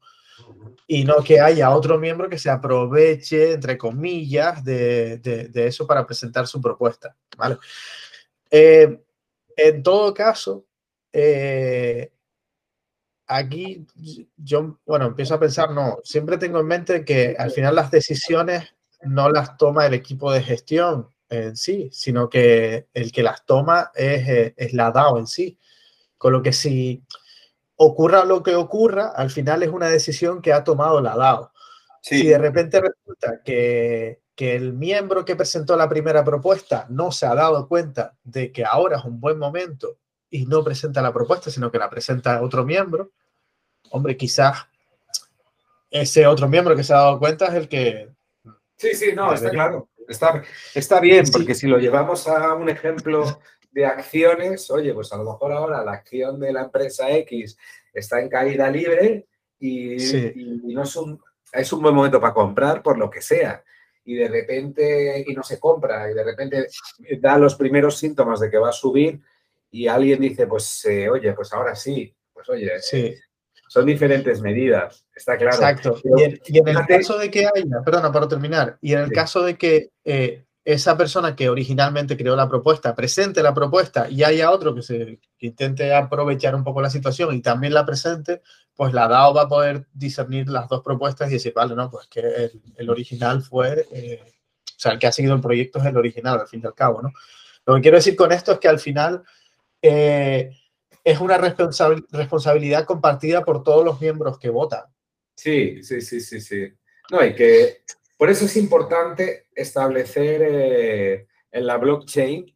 [0.88, 6.47] Y no que haya otro miembro que se aproveche, entre comillas, de, eso para presentar
[6.47, 7.57] su propuesta, ¿vale?
[8.49, 9.01] Eh,
[9.55, 10.65] en todo caso,
[11.12, 12.12] eh,
[13.27, 13.85] aquí
[14.38, 18.73] yo, bueno, empiezo a pensar, no, siempre tengo en mente que al final las decisiones
[19.01, 23.91] no las toma el equipo de gestión en sí, sino que el que las toma
[23.93, 25.57] es, eh, es la DAO en sí.
[26.17, 27.03] Con lo que si
[27.81, 31.51] ocurra lo que ocurra, al final es una decisión que ha tomado la DAO.
[32.01, 37.25] Si de repente resulta que, que, el miembro que presentó la primera propuesta no se
[37.25, 39.97] ha dado cuenta de que ahora es un buen momento
[40.29, 43.11] y no presenta la propuesta, sino que la presenta otro miembro,
[43.91, 44.67] hombre, quizás
[45.89, 48.09] ese otro miembro que se ha dado cuenta es el que
[48.79, 49.89] Sí, sí, no, está claro.
[50.07, 50.41] Está,
[50.73, 55.25] está bien, porque si lo llevamos a un ejemplo de acciones, oye, pues a lo
[55.25, 57.58] mejor ahora la acción de la empresa X
[57.93, 59.27] está en caída libre
[59.60, 59.97] y,
[60.63, 63.63] no es un, es un buen momento para comprar por lo que sea.
[64.05, 66.67] Y de repente, y no se compra, y de repente
[67.19, 69.21] da los primeros síntomas de que va a subir
[69.69, 73.15] y alguien dice, pues, eh, oye, pues ahora sí, pues oye, sí
[73.69, 75.55] son diferentes medidas, está claro.
[75.55, 76.01] Exacto.
[76.03, 79.58] y, en, el caso de que haya, perdona, para terminar, y en el caso de
[79.58, 84.75] que eh, esa persona que originalmente creó la propuesta presente la propuesta y haya otro
[84.75, 88.41] que, se, intente aprovechar un poco la situación y también la presente,
[88.75, 92.08] pues la DAO va a poder discernir las dos propuestas y decir, vale, no, pues
[92.08, 95.97] que el, original fue, eh, o sea, el que ha seguido el proyecto es el
[95.97, 97.12] original, al fin y al cabo, ¿no?
[97.65, 99.23] Lo que quiero decir con esto es que al final...
[99.82, 100.51] Eh,
[101.01, 104.84] es una responsabilidad compartida por todos los miembros que votan.
[105.34, 106.67] Sí, sí, sí, sí, sí.
[107.12, 107.82] No, hay que.
[108.19, 112.53] Por eso es importante establecer eh, en la blockchain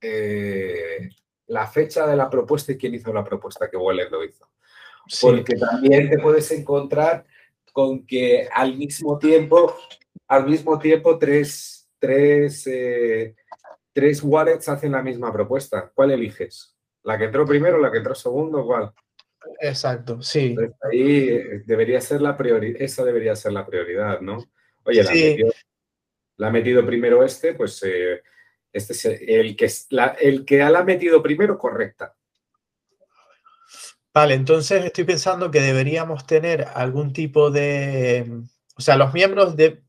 [0.00, 1.08] eh,
[1.46, 4.50] la fecha de la propuesta y quién hizo la propuesta, que Waller lo hizo.
[5.20, 7.24] Porque también te puedes encontrar
[7.72, 9.76] con que al mismo tiempo,
[10.26, 13.36] al mismo tiempo, tres, tres, eh,
[13.92, 15.92] tres wallets hacen la misma propuesta.
[15.94, 16.74] ¿Cuál eliges?
[17.04, 18.66] ¿La que entró primero, la que entró segundo?
[18.66, 18.92] ¿Cuál?
[19.60, 20.56] Exacto, sí.
[20.90, 24.38] ahí debería ser la prioridad, esa debería ser la prioridad, ¿no?
[24.84, 25.44] Oye,
[26.36, 28.22] la, ha metido primero este, pues eh,
[28.72, 29.70] este es el que,
[30.20, 32.14] el que la ha metido primero, correcta.
[34.12, 38.42] Vale, entonces estoy pensando que deberíamos tener algún tipo de,
[38.76, 39.82] o sea, los miembros de,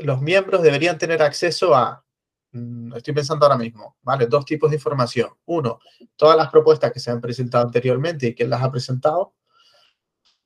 [0.00, 2.04] los miembros deberían tener acceso a,
[2.52, 4.26] mm, estoy pensando ahora mismo, ¿vale?
[4.26, 5.30] Dos tipos de información.
[5.46, 5.78] Uno,
[6.16, 9.34] todas las propuestas que se han presentado anteriormente y quién las ha presentado.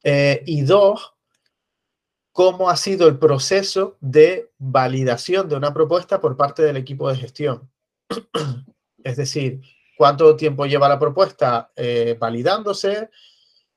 [0.02, 1.14] Eh, y dos,
[2.40, 7.16] cómo ha sido el proceso de validación de una propuesta por parte del equipo de
[7.16, 7.70] gestión.
[9.05, 9.61] es decir,
[9.98, 13.11] cuánto tiempo lleva la propuesta eh, validándose.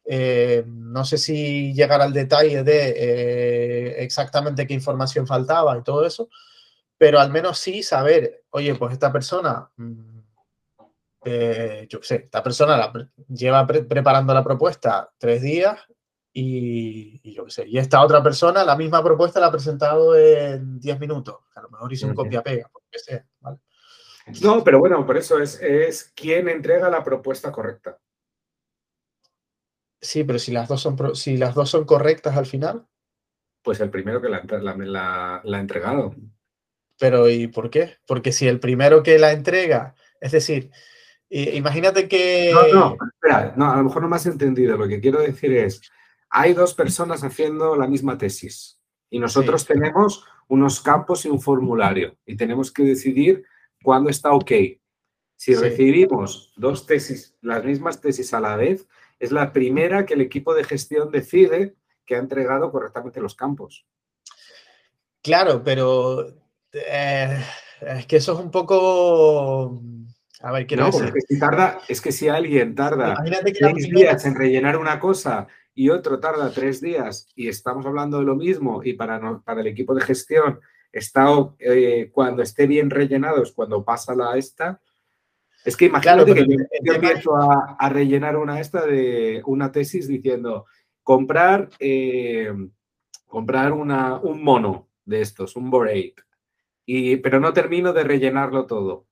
[0.06, 6.06] Eh, no sé si llegar al detalle de eh, exactamente qué información faltaba y todo
[6.06, 6.30] eso,
[6.98, 10.20] pero al menos sí saber, oye, pues esta persona, mm,
[11.90, 12.94] yo qué sé, esta persona
[13.28, 15.86] lleva preparando la propuesta tres días
[16.34, 20.80] y, yo qué sé, y esta otra persona la misma propuesta la ha presentado en
[20.80, 23.60] diez minutos, a lo mejor hizo un copia-pega, porque sea, ¿vale?
[24.42, 28.00] No, pero bueno, por eso es, es quién entrega la propuesta correcta.
[30.02, 32.88] Sí, pero si las dos son, si las dos son correctas al final.
[33.62, 36.16] Pues el primero que la, la, ha entregado.
[37.00, 37.98] Pero ¿y por qué?
[38.06, 40.72] Porque si el primero que la entrega, es decir,
[41.30, 42.52] imagínate que...
[42.54, 44.78] No, no, espera, no, a lo mejor no me has entendido.
[44.78, 45.82] Lo que quiero decir es,
[46.36, 48.80] hay dos personas haciendo la misma tesis
[49.12, 53.46] y nosotros tenemos unos campos y un formulario y tenemos que decidir
[53.84, 54.52] cuando está ok.
[55.36, 58.88] Si recibimos dos tesis, las mismas tesis a la vez,
[59.20, 63.86] es la primera que el equipo de gestión decide que ha entregado correctamente los campos.
[65.22, 66.34] Claro, pero
[66.74, 67.44] eh,
[67.82, 69.84] es que eso es un poco...
[70.42, 74.26] A ver, quiero no, Es que, si tarda, es que si alguien tarda seis días
[74.26, 78.82] en rellenar una cosa y otro tarda tres días y estamos hablando de lo mismo
[78.84, 80.60] y para, para el equipo de gestión
[80.92, 81.28] está,
[81.60, 84.80] eh, cuando esté bien rellenado es cuando pasa la esta.
[85.66, 86.46] Es que imagínate que
[86.84, 90.66] yo, empiezo a, rellenar una esta de una tesis diciendo
[91.02, 92.54] comprar, eh,
[93.28, 96.16] comprar una, un mono de estos, un borate,
[96.86, 99.08] y, pero no termino de rellenarlo todo.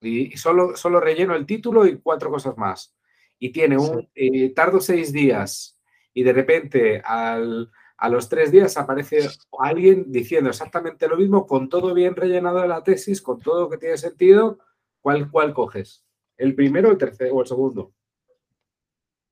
[0.00, 2.94] Y, solo, solo relleno el título y cuatro cosas más.
[3.38, 5.73] Y tiene un, eh, tardo seis días
[6.14, 11.68] y de repente al, a los tres días aparece alguien diciendo exactamente lo mismo, con
[11.68, 14.58] todo bien rellenado de la tesis, con todo lo que tiene sentido,
[15.00, 16.04] ¿cuál, cuál coges?
[16.36, 17.92] ¿El primero, el tercero o el segundo?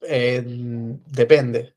[0.02, 0.42] Eh,
[1.06, 1.74] depende.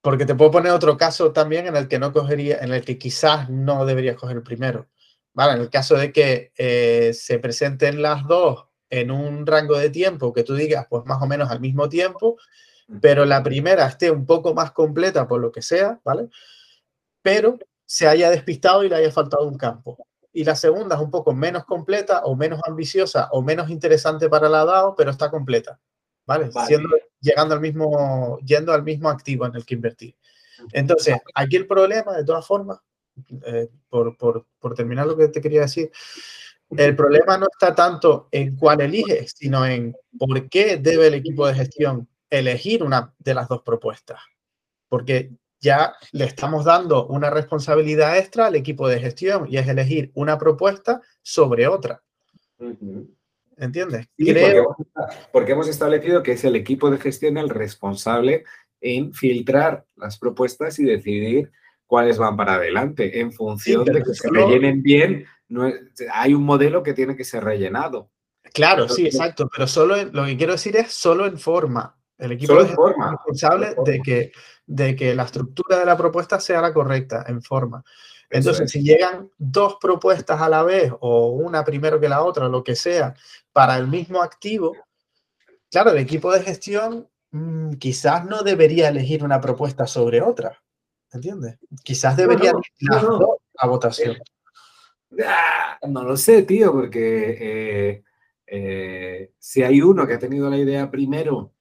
[0.00, 2.98] Porque te puedo poner otro caso también en el que no cogería, en el que
[2.98, 4.88] quizás no deberías coger el primero.
[5.32, 9.90] Vale, en el caso de que eh, se presenten las dos en un rango de
[9.90, 12.36] tiempo que tú digas, pues más o menos al mismo tiempo,
[13.00, 16.28] pero la primera esté un poco más completa por lo que sea, ¿vale?
[17.22, 20.06] Pero se haya despistado y le haya faltado un campo.
[20.32, 24.48] Y la segunda es un poco menos completa o menos ambiciosa o menos interesante para
[24.48, 25.78] la DAO, pero está completa,
[26.26, 26.50] ¿vale?
[27.20, 30.16] llegando al mismo, yendo al mismo activo en el que invertir.
[30.72, 32.78] Entonces, aquí el problema, de todas formas,
[33.46, 35.90] eh, por, por, por terminar lo que te quería decir,
[36.70, 41.46] el problema no está tanto en cuál eliges, sino en por qué debe el equipo
[41.46, 44.20] de gestión elegir una de las dos propuestas,
[44.88, 50.10] porque ya le estamos dando una responsabilidad extra al equipo de gestión y es elegir
[50.14, 52.02] una propuesta sobre otra.
[53.56, 54.08] ¿Entiendes?
[55.32, 58.44] porque, hemos establecido que es el equipo de gestión el responsable
[58.80, 61.50] en filtrar las propuestas y decidir
[61.86, 65.26] cuáles van para adelante en función de que se rellenen bien.
[65.48, 65.70] No
[66.12, 68.10] hay un modelo que tiene que ser rellenado.
[68.52, 71.96] Claro, sí, exacto, pero solo lo que quiero decir es solo en forma.
[72.18, 74.32] El equipo es responsable de que,
[74.66, 77.84] de que la estructura de la propuesta sea la correcta en forma.
[78.30, 82.64] Entonces, si llegan dos propuestas a la vez o una primero que la otra, lo
[82.64, 83.14] que sea,
[83.52, 84.76] para el mismo activo,
[85.70, 90.60] claro, el equipo de gestión mm, quizás no debería elegir una propuesta sobre otra.
[91.12, 91.58] ¿Entiendes?
[91.84, 94.16] Quizás debería no, a votación.
[95.24, 98.04] Ah, no lo sé, tío, porque eh,
[98.46, 101.53] eh, si hay uno que ha tenido la idea primero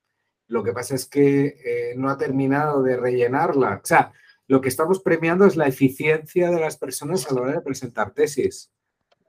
[0.53, 3.81] lo que pasa es que eh, no ha terminado de rellenarla.
[3.83, 4.11] O sea,
[4.47, 8.11] lo que estamos premiando es la eficiencia de las personas a la hora de presentar
[8.11, 8.71] tesis.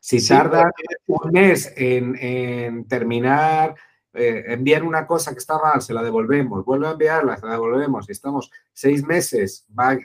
[0.01, 0.71] Si tardan
[1.07, 3.75] un mes en, terminar,
[4.13, 7.53] eh, enviar una cosa que está mal, se la devolvemos, vuelve a enviarla, se la
[7.53, 9.99] devolvemos, y estamos seis meses va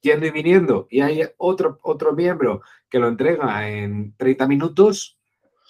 [0.00, 5.20] yendo y viniendo y hay otro, otro miembro que lo entrega en 30 minutos,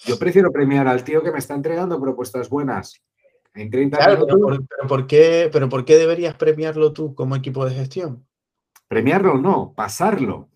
[0.06, 3.04] yo prefiero premiar al tío que me está entregando propuestas buenas
[3.54, 4.60] en 30 minutos.
[4.68, 8.26] Pero por, qué, pero ¿por qué deberías premiarlo tú como equipo de gestión?
[8.88, 10.48] Premiarlo no, pasarlo.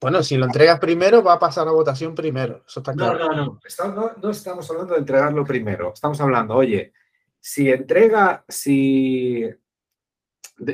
[0.00, 2.62] Bueno, si lo entregas primero, va a pasar a votación primero.
[2.66, 3.18] Eso está claro.
[3.18, 3.58] No, no,
[3.94, 4.12] no.
[4.22, 5.92] no, estamos hablando de entregarlo primero.
[5.94, 6.92] Estamos hablando, oye,
[7.40, 9.44] si entrega, si,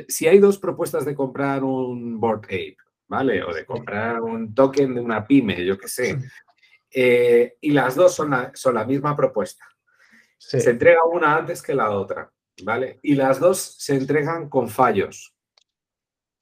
[0.07, 3.43] si hay dos propuestas de comprar un Board Ape, ¿vale?
[3.43, 6.17] O de comprar un token de una pyme, yo qué sé.
[6.93, 9.65] Eh, y las dos son la, son la misma propuesta.
[10.41, 12.31] Se entrega una antes que la otra,
[12.63, 12.99] ¿vale?
[13.03, 15.35] Y las dos se entregan con fallos.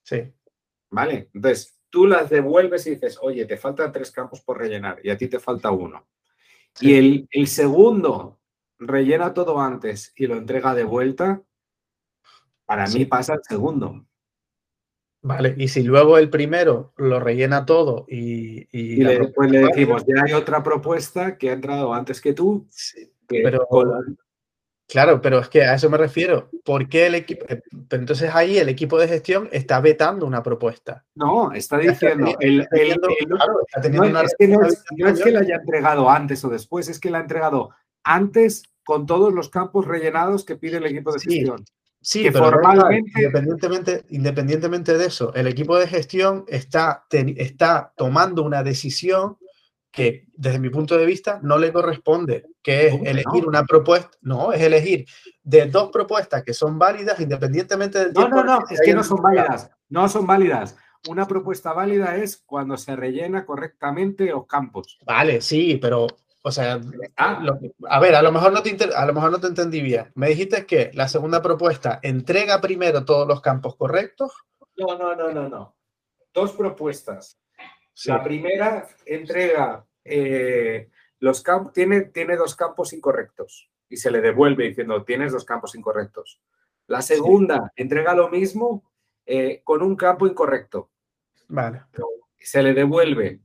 [0.02, 0.32] Sí.
[0.88, 1.28] ¿Vale?
[1.34, 5.18] Entonces, tú las devuelves y dices, oye, te faltan tres campos por rellenar y a
[5.18, 6.08] ti te falta uno.
[6.80, 8.40] Y el, el, segundo
[8.78, 11.42] rellena todo antes y lo entrega de vuelta,
[12.64, 14.06] para mí pasa el segundo.
[15.22, 18.66] Vale, y si luego el primero lo rellena todo y...
[18.72, 22.66] Y, después le decimos, ya hay otra propuesta que ha entrado antes que tú.
[23.42, 23.68] Pero,
[24.88, 26.50] claro, pero es que a eso me refiero.
[26.64, 27.46] ¿Por qué el equipo?
[27.48, 31.04] Eh, entonces ahí el equipo de gestión está vetando una propuesta.
[31.14, 32.34] No, está diciendo...
[32.40, 32.64] El, no,
[34.20, 37.22] es que no, es, que la haya entregado antes o después, es que la ha
[37.22, 37.70] entregado
[38.02, 41.64] antes con todos los campos rellenados que pide el equipo de gestión.
[42.02, 43.10] Sí, pero formalmente...
[43.14, 49.36] independientemente, independientemente de eso, el equipo de gestión está, está tomando una decisión
[49.90, 54.52] que desde mi punto de vista no le corresponde, que es elegir una propuesta, no,
[54.52, 55.06] es elegir
[55.42, 58.36] de dos propuestas que son válidas independientemente del tiempo.
[58.36, 60.76] No, no, no, es que no son válidas, no son válidas.
[61.08, 64.98] Una propuesta válida es cuando se rellena correctamente los campos.
[65.06, 66.06] Vale, sí, pero
[66.42, 66.80] o sea,
[67.16, 67.42] ah.
[67.88, 70.10] a ver, a lo, mejor no te a lo mejor no te entendí bien.
[70.14, 74.32] Me dijiste que la segunda propuesta entrega primero todos los campos correctos.
[74.76, 75.76] No, no, no, no, no.
[76.32, 77.39] Dos propuestas.
[78.06, 80.88] La primera entrega eh,
[81.18, 85.74] los campos, tiene, tiene dos campos incorrectos y se le devuelve diciendo tienes dos campos
[85.74, 86.40] incorrectos.
[86.86, 88.90] La segunda entrega lo mismo
[89.26, 90.90] eh, con un campo incorrecto.
[91.48, 91.82] Vale.
[92.38, 93.40] Se le devuelve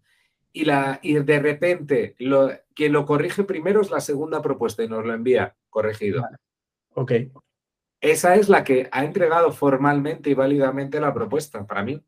[0.54, 4.88] y, la, y de repente lo, quien lo corrige primero es la segunda propuesta y
[4.88, 6.24] nos lo envía corregido.
[6.94, 7.12] Ok.
[8.00, 12.04] Esa es la que ha entregado formalmente y válidamente la propuesta para mí.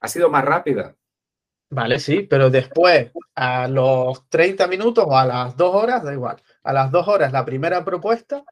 [0.00, 0.94] Ha sido más rápida.
[1.72, 6.36] Vale, sí, pero después, a los 30 minutos o a las dos horas, da igual.
[6.64, 8.44] A las dos horas, la primera propuesta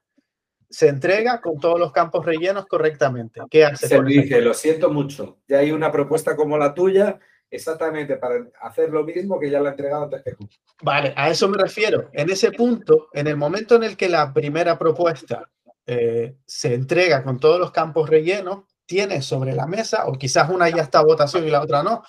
[0.71, 3.43] se entrega con todos los campos rellenos correctamente.
[3.51, 3.89] ¿Qué hace?
[3.89, 5.37] Se dice, lo siento mucho.
[5.47, 7.18] Ya hay una propuesta como la tuya
[7.51, 10.37] exactamente para hacer lo mismo que ya lo ha entregado antes que
[10.81, 12.09] Vale, a eso me refiero.
[12.14, 15.51] En ese punto, en el momento en el que la primera propuesta
[15.85, 20.71] eh, se entrega con todos los campos rellenos, tienes sobre la mesa, o quizás una
[20.71, 22.03] ya está a votación y la otra no,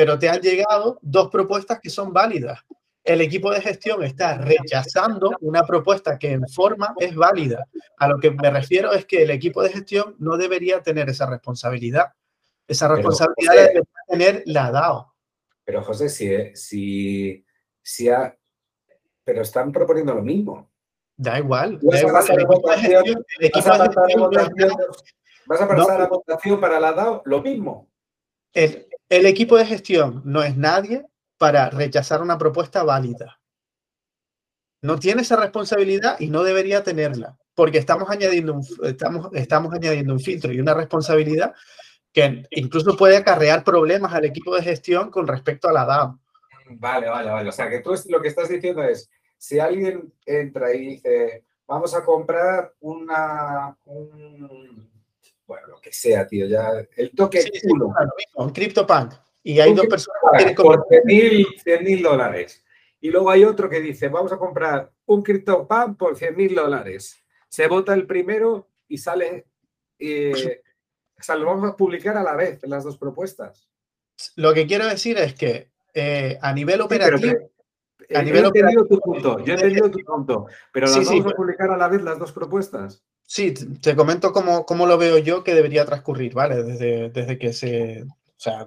[0.00, 2.58] pero te han llegado dos propuestas que son válidas.
[3.04, 7.66] El equipo de gestión está rechazando una propuesta que en forma es válida.
[7.98, 11.26] A lo que me refiero es que el equipo de gestión no debería tener esa
[11.26, 12.14] responsabilidad
[12.66, 15.14] esa responsabilidad de tener la DAO.
[15.64, 17.44] Pero José, si, si,
[17.82, 18.34] si ha,
[19.22, 20.70] pero están proponiendo lo mismo.
[21.14, 21.78] Da igual.
[21.82, 22.38] Vas a pasar,
[25.90, 27.90] a la votación para la DAO lo mismo.
[28.54, 31.04] El, el equipo de gestión no es nadie
[31.36, 33.40] para rechazar una propuesta válida.
[34.82, 40.14] No tiene esa responsabilidad y no debería tenerla, porque estamos añadiendo un, estamos, estamos añadiendo
[40.14, 41.54] un filtro y una responsabilidad
[42.12, 46.20] que incluso puede acarrear problemas al equipo de gestión con respecto a la DAO.
[46.78, 47.48] Vale, vale, vale.
[47.48, 51.94] O sea, que tú lo que estás diciendo es, si alguien entra y dice, vamos
[51.94, 54.89] a comprar una, un,
[55.50, 57.92] bueno, lo que sea, tío, ya, el toque sí, uno.
[58.36, 59.14] un CryptoPunk.
[59.42, 60.84] Y hay dos personas que quieren comprar.
[60.86, 62.64] Por mil dólares.
[63.00, 67.20] Y luego hay otro que dice, vamos a comprar un CryptoPunk por 100 mil dólares.
[67.48, 69.46] Se vota el primero y sale...
[69.98, 70.62] Eh,
[71.18, 73.68] o sea, lo vamos a publicar a la vez las dos propuestas.
[74.36, 77.50] Lo que quiero decir es que eh, a nivel operativo.
[78.14, 81.36] A nivel he entendido tu punto, yo he entendido tu punto, pero las vamos a
[81.36, 83.02] publicar a la vez las dos propuestas.
[83.22, 86.62] Sí, te comento cómo, cómo, lo veo yo que debería transcurrir, ¿vale?
[86.64, 88.02] Desde, desde que se.
[88.02, 88.64] O sea,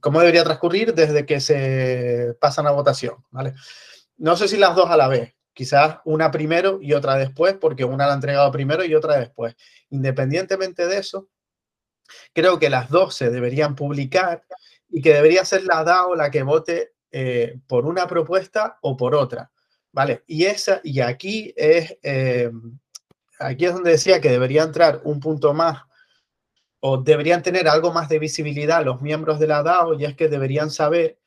[0.00, 3.54] cómo debería transcurrir desde que se pasan a votación, ¿vale?
[4.16, 7.84] No sé si las dos a la vez, quizás una primero y otra después, porque
[7.84, 9.56] una la ha entregado primero y otra después.
[9.90, 11.28] Independientemente de eso,
[12.32, 14.44] creo que las dos se deberían publicar
[14.88, 19.14] y que debería ser la DAO la que vote eh, por una propuesta o por
[19.14, 19.48] otra.
[19.92, 20.24] ¿Vale?
[20.26, 22.50] Y, esa, y aquí, es, eh,
[23.38, 25.82] aquí es donde decía que debería entrar un punto más
[26.80, 30.28] o deberían tener algo más de visibilidad los miembros de la DAO y es que
[30.28, 31.20] deberían saber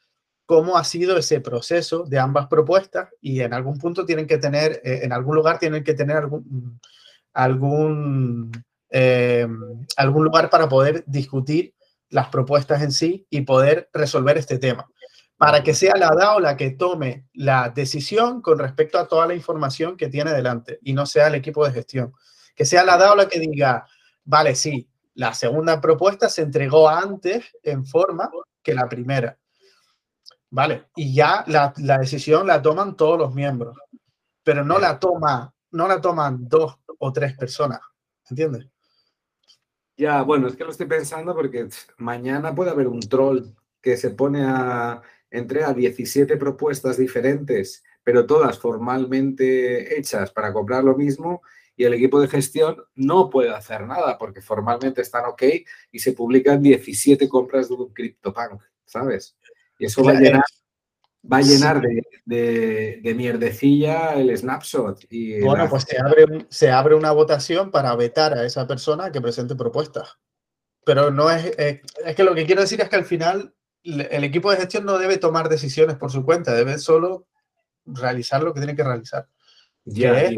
[0.46, 4.82] cómo ha sido ese proceso de ambas propuestas y en algún punto tienen que tener,
[4.84, 6.82] eh, en algún lugar tienen que tener algún,
[7.32, 8.52] algún,
[9.96, 11.74] algún lugar para poder discutir
[12.10, 14.86] las propuestas en sí y poder resolver este tema
[15.38, 19.36] para que sea la DAO la que tome la decisión con respecto a toda la
[19.36, 22.14] información que tiene delante y no sea el equipo de gestión.
[22.56, 23.86] Que sea la DAO la que diga,
[24.26, 28.30] vale, sí, la segunda propuesta se entregó antes en forma
[28.64, 29.38] que la primera.
[30.50, 33.78] Vale, y ya la, decisión la toman todos los miembros,
[34.44, 37.82] pero no la toma, no la toman dos o tres personas,
[38.30, 38.68] ¿entiendes?
[39.98, 41.68] Ya, bueno, es que lo estoy pensando porque
[41.98, 43.42] mañana puede haber un troll
[43.82, 45.02] que se pone a
[45.32, 51.42] entrega 17 propuestas diferentes, pero todas formalmente hechas para comprar lo mismo
[51.76, 55.44] y el equipo de gestión no puede hacer nada porque formalmente están ok
[55.92, 59.38] y se publican 17 compras de un CryptoPunk, ¿sabes?
[59.78, 60.44] Y eso va a llenar,
[61.32, 61.82] va a llenar
[62.26, 65.06] de, de, mierdecilla el snapshot.
[65.10, 69.22] Y bueno, pues se abre, se abre una votación para vetar a esa persona que
[69.22, 70.18] presente propuestas.
[70.84, 73.54] Pero no es, eh, es que lo que quiero decir es que al final
[73.84, 77.28] el equipo de gestión no debe tomar decisiones por su cuenta, debe solo
[77.86, 79.28] realizar lo que tiene que realizar.
[79.86, 80.30] Ya,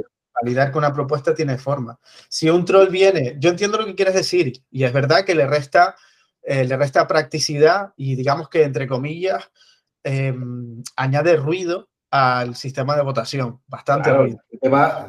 [0.42, 2.00] validar que una propuesta tiene forma.
[2.30, 5.48] Si un troll viene, yo entiendo lo que quieres decir y es verdad que le
[5.48, 5.96] resta,
[6.44, 9.50] eh, le resta practicidad y digamos que entre comillas
[10.04, 14.40] em, añade ruido al sistema de votación, bastante ruido.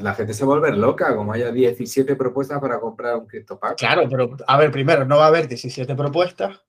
[0.01, 3.79] la gente se va a volver loca, como haya 17 propuestas para comprar un CryptoPack.
[3.79, 6.61] Claro, pero a ver, primero, no va a haber 17 propuestas.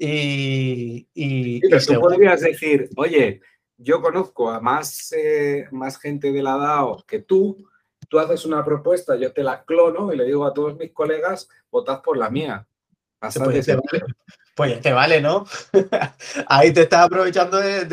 [0.00, 3.40] Y, y, tú podrías decir, oye,
[3.76, 7.68] yo conozco a más, eh, más gente de la DAO que tú,
[8.08, 11.48] tú haces una propuesta, yo te la clono y le digo a todos mis colegas,
[11.70, 12.64] votad por la mía.
[13.18, 13.40] Pues, te
[13.74, 14.04] vale,
[14.54, 15.44] pues te vale, ¿no?
[16.46, 17.84] Ahí te estás aprovechando de,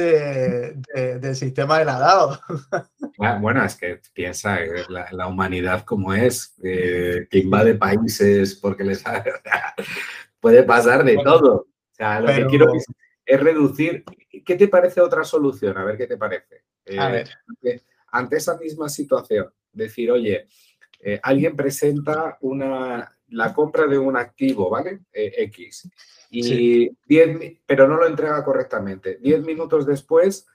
[1.20, 2.39] del sistema de la DAO.
[3.18, 9.01] Ah, bueno, es que piensa la, humanidad como es, eh, que invade países porque les
[10.41, 11.66] puede pasar de todo.
[11.96, 14.04] O sea, lo que quiero es, reducir.
[14.46, 15.78] ¿Qué te parece otra solución?
[15.78, 16.64] A ver qué te parece.
[16.98, 17.26] a eh,
[17.62, 17.82] ver.
[18.12, 20.48] Ante, esa misma situación, decir, oye,
[21.00, 25.02] eh, alguien presenta una, la compra de un activo, ¿vale?
[25.14, 25.89] Eh, X.
[26.30, 26.89] Y
[27.66, 29.18] pero no lo entrega correctamente.
[29.22, 30.46] Diez minutos después,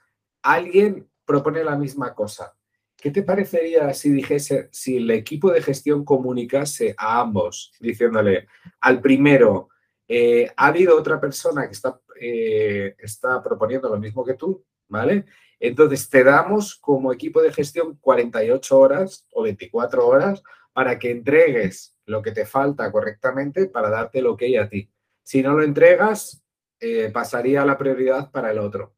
[0.43, 2.55] alguien propone la misma cosa.
[2.99, 8.47] ¿Qué te parecería si dijese, si el equipo de gestión comunicase a ambos, diciéndole
[8.83, 9.70] al primero,
[10.13, 15.25] eh, ha habido otra persona que está, eh, está proponiendo lo mismo que tú, ¿vale?
[15.61, 20.43] Entonces te damos como equipo de gestión 48 horas o 24 horas
[20.73, 24.91] para que entregues lo que te falta correctamente para darte lo que hay a ti.
[25.23, 26.43] Si no lo entregas,
[26.81, 28.97] eh, pasaría la prioridad para el otro.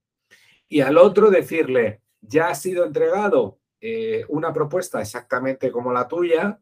[0.66, 3.58] Y al otro decirle, ya ha sido entregado
[4.28, 6.60] una propuesta exactamente como la tuya,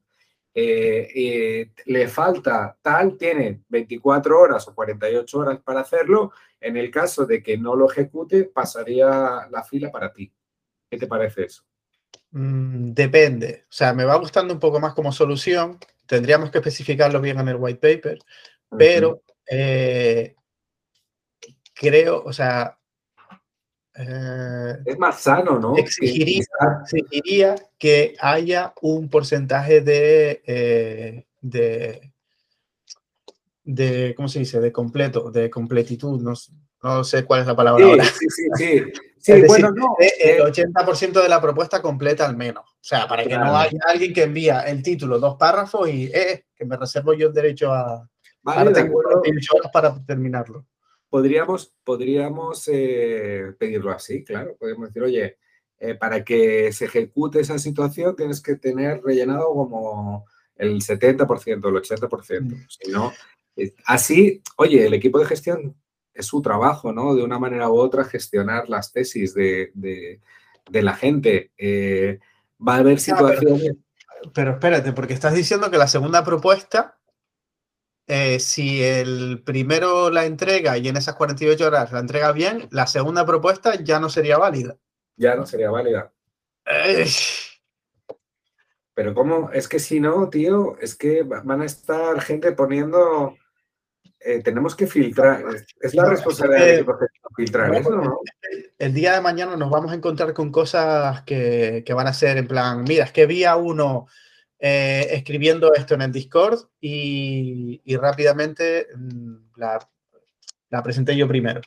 [0.54, 6.32] eh, le falta tal, tiene 24 horas o 48 horas para hacerlo.
[6.60, 10.32] En el caso de que no lo ejecute, pasaría la fila para ti.
[10.90, 11.64] ¿Qué te parece eso?
[12.32, 13.64] Mm, depende.
[13.68, 15.78] O sea, me va gustando un poco más como solución.
[16.06, 18.18] Tendríamos que especificarlo bien en el white paper,
[18.76, 20.34] pero eh,
[21.72, 22.79] creo, o sea,
[23.94, 25.76] eh, es más sano, ¿no?
[25.76, 32.12] Exigiría, que haya un porcentaje de, eh, de,
[33.64, 34.60] de, ¿cómo se dice?
[34.60, 36.34] De completo, de completitud, no,
[36.82, 38.04] no sé cuál es la palabra ahora.
[38.04, 38.82] Sí, sí, sí.
[39.18, 42.64] sí bueno, no, el 80% eh, de la propuesta completa al menos.
[42.64, 46.46] O sea, para que no haya alguien que envía el título, dos párrafos y eh,
[46.54, 48.08] que me reservo yo el derecho a...
[48.42, 48.90] Vale,
[49.70, 50.64] para terminarlo
[51.10, 54.56] podríamos, podríamos eh, pedirlo así, claro.
[54.58, 55.38] Podemos decir, oye,
[55.78, 60.24] eh, para que se ejecute esa situación tienes que tener rellenado como
[60.56, 62.40] el 70%, el 80%.
[62.42, 62.66] Mm.
[62.68, 63.12] Si no,
[63.86, 65.76] así, oye, el equipo de gestión
[66.14, 67.14] es su trabajo, ¿no?
[67.14, 69.72] De una manera u otra gestionar las tesis de,
[70.70, 71.52] la gente.
[71.56, 72.18] Eh,
[72.66, 73.76] va a haber situaciones...
[74.34, 76.99] pero espérate, porque estás diciendo que la segunda propuesta
[78.10, 82.88] eh, si el primero la entrega y en esas 48 horas la entrega bien, la
[82.88, 84.76] segunda propuesta ya no sería válida.
[85.16, 86.12] Ya no sería válida.
[88.94, 89.50] Pero ¿cómo?
[89.52, 93.36] Es que si no, tío, es que van a estar gente poniendo
[94.22, 95.44] eh, tenemos que filtrar.
[95.80, 96.86] Es la responsabilidad de
[97.36, 98.20] filtrar ¿no?
[98.78, 102.46] El día de mañana nos vamos a encontrar con cosas que, van a ser en
[102.46, 104.08] plan, mira, es que vi a uno
[104.62, 109.78] eh, escribiendo esto en el Discord y, rápidamente mm, la,
[110.68, 111.62] la, presenté yo primero.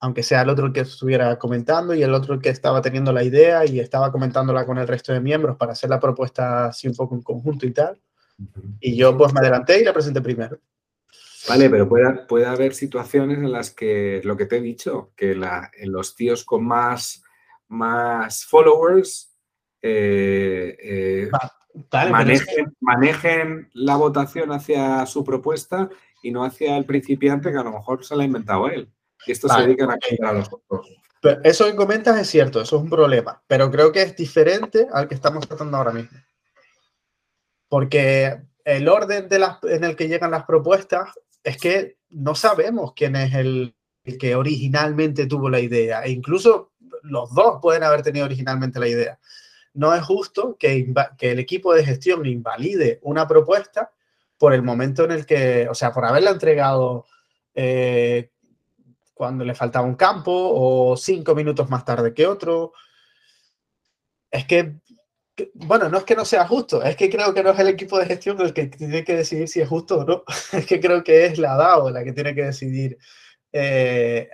[0.00, 3.12] Aunque sea el otro el que estuviera comentando y el otro el que estaba teniendo
[3.12, 6.88] la idea y estaba comentándola con el resto de miembros para hacer la propuesta así
[6.88, 8.00] un poco en conjunto y tal.
[8.80, 10.58] Y yo pues me adelanté y la presenté primero.
[11.48, 15.34] Vale, pero puede, puede haber situaciones en las que, lo que te he dicho, que
[15.34, 17.22] la, en los tíos con más,
[17.68, 19.28] más followers
[19.80, 21.30] eh, eh,
[22.80, 25.88] manejen, la votación hacia su propuesta
[26.22, 28.90] y no hacia el principiante que a lo mejor se la ha inventado él.
[29.26, 30.88] Y esto se dedican a cambiar a los otros.
[31.44, 35.08] eso que comentas es cierto, eso es un problema, pero creo que es diferente al
[35.08, 36.18] que estamos tratando ahora mismo.
[37.68, 41.10] Porque el orden de las, en el que llegan las propuestas
[41.42, 43.74] es que no sabemos quién es el,
[44.18, 46.02] que originalmente tuvo la idea.
[46.02, 46.72] E incluso
[47.02, 49.18] los dos pueden haber tenido originalmente la idea.
[49.78, 53.92] No es justo que, el equipo de gestión invalide una propuesta
[54.36, 57.06] por el momento en el que, o sea, por haberla entregado
[57.54, 58.30] eh,
[59.14, 62.72] cuando le faltaba un campo o cinco minutos más tarde que otro.
[64.32, 64.80] Es que
[65.54, 67.98] bueno, no es que no sea justo, es que creo que no es el equipo
[68.00, 70.24] de gestión el que tiene que decidir si es justo o no.
[70.52, 72.98] Es que creo que es la DAO la que tiene que decidir
[73.52, 74.28] eh,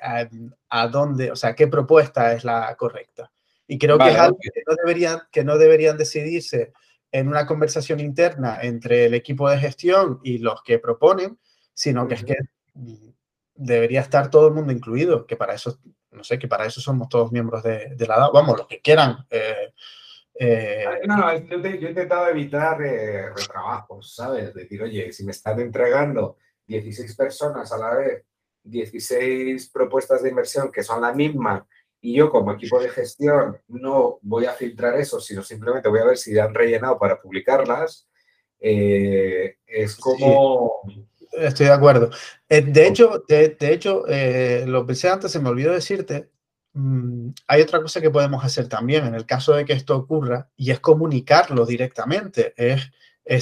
[0.70, 3.30] a, dónde, o sea, qué propuesta es la correcta.
[3.66, 6.72] Y creo que es algo que no, deberían, que no deberían decidirse
[7.10, 11.38] en una conversación interna entre el equipo de gestión y los que proponen,
[11.72, 12.36] sino que es que
[13.54, 15.78] debería estar todo el mundo incluido, que para eso,
[16.10, 19.24] no sé, que para eso somos todos miembros de, la DAO, vamos, los que quieran.
[19.30, 19.72] Eh,
[20.34, 24.52] eh, no, yo, he intentado evitar eh, retrabajos, ¿sabes?
[24.52, 28.24] Decir, oye, si me están entregando 16 personas a la vez,
[28.64, 31.64] 16 propuestas de inversión que son la misma,
[32.04, 36.06] y yo como equipo de gestión no voy a filtrar eso, sino simplemente voy a
[36.06, 38.08] ver si han rellenado para publicarlas,
[38.60, 40.82] eh, es como...
[41.32, 42.10] estoy de acuerdo.
[42.48, 44.04] de hecho, de, de hecho
[44.66, 46.30] lo pensé antes, se me olvidó decirte,
[46.74, 50.50] Mm, hay otra cosa que podemos hacer también en el caso de que esto ocurra
[50.56, 52.90] y es comunicarlo directamente, es,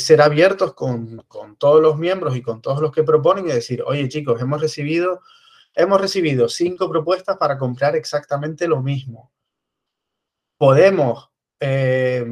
[0.05, 1.25] ser abiertos con,
[1.59, 5.23] todos los miembros y con todos los que proponen y decir, oye chicos, hemos recibido,
[5.75, 9.33] hemos recibido cinco propuestas para comprar exactamente lo mismo.
[10.59, 12.25] Podemos, eh,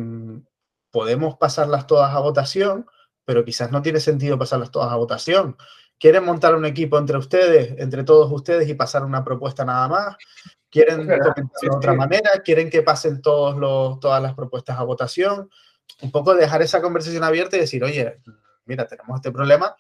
[0.91, 2.87] podemos pasarlas todas a votación,
[3.25, 5.57] pero quizás no tiene sentido pasarlas todas a votación.
[5.99, 10.17] ¿Quieren montar un equipo entre ustedes, entre todos ustedes y pasar una propuesta nada más?
[10.71, 15.51] quieren comentarlo de otra manera, quieren que pasen todos los, todas las propuestas a votación,
[16.01, 18.21] un poco dejar esa conversación abierta y decir, oye,
[18.65, 19.75] mira, tenemos este problema,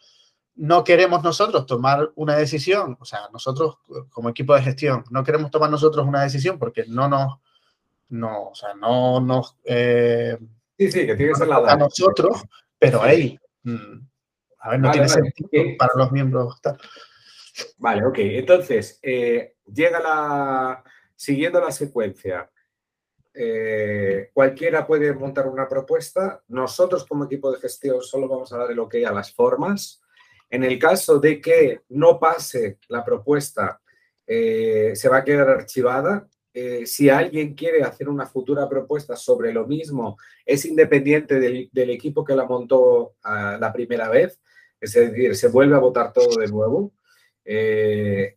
[0.56, 3.78] no queremos nosotros tomar una decisión, o sea, nosotros
[4.10, 7.38] como equipo de gestión, no queremos tomar nosotros una decisión porque no nos,
[8.08, 9.56] no, o sea, no nos...
[9.64, 10.36] Eh,
[10.78, 12.42] sí, sí, que tiene que ser la A nosotros,
[12.78, 14.10] pero hey, mm,
[14.60, 15.48] a ver, no tiene sentido
[15.78, 16.60] para los miembros.
[17.78, 18.18] Vale, ok.
[18.18, 20.84] Entonces, eh, llega la.
[21.16, 22.50] Siguiendo la secuencia,
[23.34, 26.42] eh, cualquiera puede montar una propuesta.
[26.48, 29.99] Nosotros, como equipo de gestión, solo vamos a dar el ok a las formas.
[30.50, 33.80] En el caso de que no pase la propuesta,
[34.26, 36.28] eh, se va a quedar archivada.
[36.84, 42.34] si alguien quiere hacer una futura propuesta sobre lo mismo, es independiente del, equipo que
[42.34, 44.40] la montó ah, la primera vez.
[44.80, 46.92] Es decir, se vuelve a votar todo de nuevo.
[47.44, 48.36] Eh,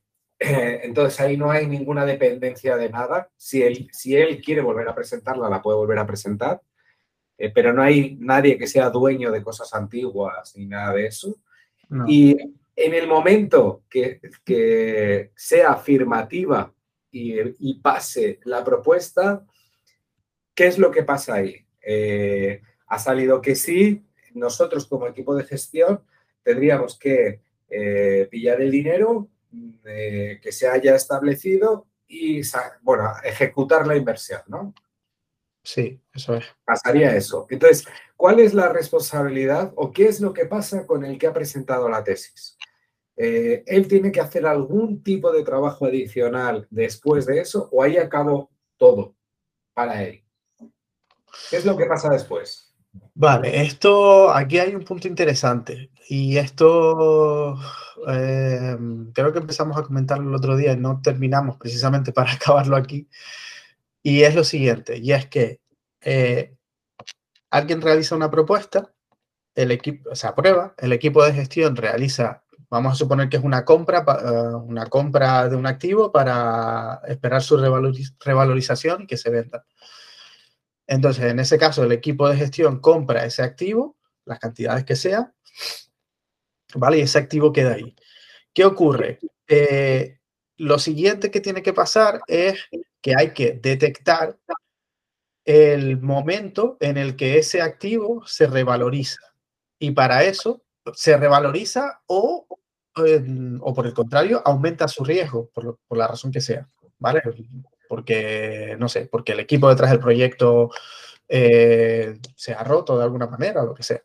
[0.83, 3.29] entonces ahí no hay ninguna dependencia de nada.
[3.37, 6.61] Si él, si él quiere volver a presentarla, la puede volver a presentar,
[7.37, 11.35] eh, pero no hay nadie que sea dueño de cosas antiguas ni nada de eso.
[12.07, 12.37] Y
[12.75, 16.73] en el momento que, que sea afirmativa
[17.11, 19.45] y, pase la propuesta,
[20.55, 21.65] ¿qué es lo que pasa ahí?
[21.81, 26.01] Eh, ha salido que sí, nosotros como equipo de gestión
[26.41, 29.29] tendríamos que eh, pillar el dinero
[29.85, 32.41] eh, que se haya establecido y,
[32.81, 34.73] bueno, ejecutar la inversión, ¿no?
[35.63, 36.45] Sí, eso es.
[36.65, 37.47] Pasaría eso.
[37.49, 37.87] Entonces,
[38.17, 41.87] ¿cuál es la responsabilidad o qué es lo que pasa con el que ha presentado
[41.87, 42.57] la tesis?
[43.15, 47.97] Eh, ¿Él tiene que hacer algún tipo de trabajo adicional después de eso o ahí
[47.97, 49.15] acabó todo
[49.73, 50.23] para él?
[51.49, 52.73] ¿Qué es lo que pasa después?
[53.15, 57.55] Vale, esto, aquí hay un punto interesante y esto
[58.07, 58.77] eh,
[59.13, 63.07] creo que empezamos a comentarlo el otro día y no terminamos precisamente para acabarlo aquí.
[64.03, 65.61] Y es lo siguiente, y es que
[66.01, 66.55] eh,
[67.49, 68.93] alguien realiza una propuesta,
[69.55, 72.43] el equipo se aprueba, el equipo de gestión realiza
[72.73, 77.43] Vamos a suponer que es una compra, eh, una compra de un activo para esperar
[77.43, 79.63] su revalorización y que se venda.
[80.87, 83.95] Entonces, en ese caso, el equipo de gestión compra ese activo,
[84.25, 85.31] las cantidades que sea,
[86.73, 86.97] ¿vale?
[86.97, 87.95] Y ese activo queda ahí.
[88.55, 89.19] ¿Qué ocurre?
[89.47, 90.17] Eh,
[90.57, 92.57] lo siguiente que tiene que pasar es
[93.03, 94.39] que hay que detectar
[95.45, 99.19] el momento en el que ese activo se revaloriza.
[99.77, 102.47] Y para eso se revaloriza o,
[102.95, 107.21] o por el contrario, aumenta su riesgo, por, la razón que sea, ¿vale?
[107.89, 110.71] Porque, no sé, porque el equipo detrás del proyecto
[111.27, 114.01] eh, se ha roto de alguna manera, lo que sea.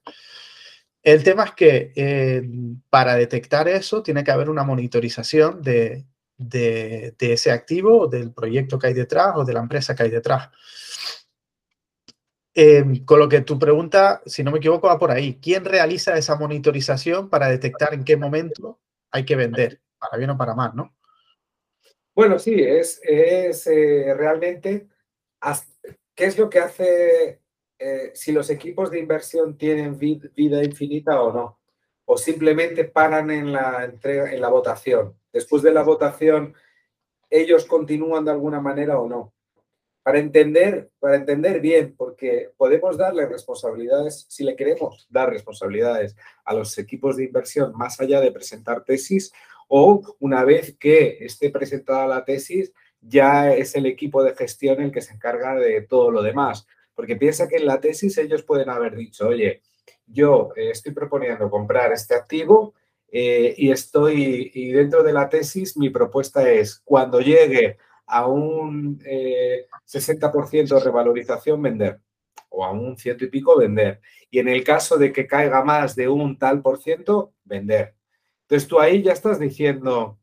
[1.04, 2.42] El tema es que eh,
[2.90, 6.04] para detectar eso tiene que haber una monitorización de,
[6.38, 10.48] de, ese activo, del proyecto que hay detrás o de la empresa que hay detrás.
[12.54, 15.38] Em, con lo que tu pregunta, si no me equivoco, va por ahí.
[15.40, 18.80] ¿Quién realiza esa monitorización para detectar en qué momento
[19.10, 19.80] hay que vender?
[19.98, 20.96] Para bien o para mal, ¿no?
[22.14, 24.88] Bueno, sí, es, es eh, realmente
[26.14, 27.40] qué es lo que hace
[27.78, 31.57] eh, si los equipos de inversión tienen vida infinita o no,
[32.10, 36.54] o simplemente paran en la entrega, en la votación después de la votación,
[37.30, 39.32] ellos continúan de alguna manera o no.
[40.02, 46.54] Para entender, para entender bien, porque podemos darle responsabilidades, si le queremos dar responsabilidades a
[46.54, 49.32] los equipos de inversión más allá de presentar tesis,
[49.68, 54.90] o una vez que esté presentada la tesis, ya es el equipo de gestión el
[54.90, 56.66] que se encarga de todo lo demás.
[56.94, 59.62] Porque piensa que en la tesis ellos pueden haber dicho, oye,
[60.10, 62.74] yo eh, estoy proponiendo comprar este activo
[63.10, 68.98] eh, y estoy, y dentro de la tesis, mi propuesta es, cuando llegue a un
[68.98, 72.00] 60% eh, de revalorización, vender,
[72.50, 74.00] o a un ciento y pico, vender.
[74.30, 77.94] Y en el caso de que caiga más de un tal por ciento, vender.
[78.42, 80.18] Entonces tú ahí ya estás diciendo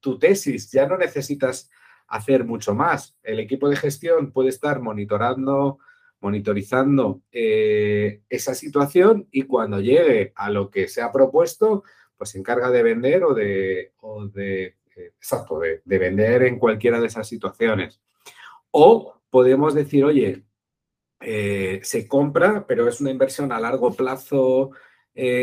[0.00, 1.70] tu tesis, ya no necesitas
[2.08, 3.16] hacer mucho más.
[3.22, 5.78] El equipo de gestión puede estar monitorando,
[6.20, 11.82] monitorizando eh, esa situación y cuando llegue a lo que se ha propuesto,
[12.16, 13.92] pues se encarga de vender o de,
[14.36, 18.00] eh, exacto, de, vender en cualquiera de esas situaciones.
[18.70, 20.44] O podemos decir, oye,
[21.20, 24.70] eh, se compra, pero es una inversión a largo plazo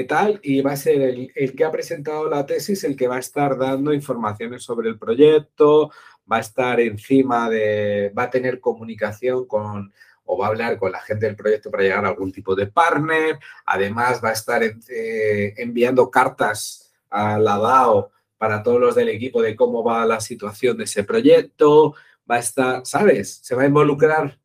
[0.08, 3.20] tal, y va a ser el, que ha presentado la tesis el que va a
[3.20, 5.92] estar dando informaciones sobre el proyecto,
[6.32, 9.94] va a estar encima de, va a tener comunicación con
[10.28, 12.68] o va a hablar con la gente del proyecto para llegar a algún tipo de
[12.68, 13.40] partner.
[13.66, 19.42] Además, va a estar eh, enviando cartas a la DAO para todos los del equipo
[19.42, 21.96] de cómo va la situación de ese proyecto.
[22.30, 23.40] Va a estar, ¿sabes?
[23.42, 24.38] Se va a involucrar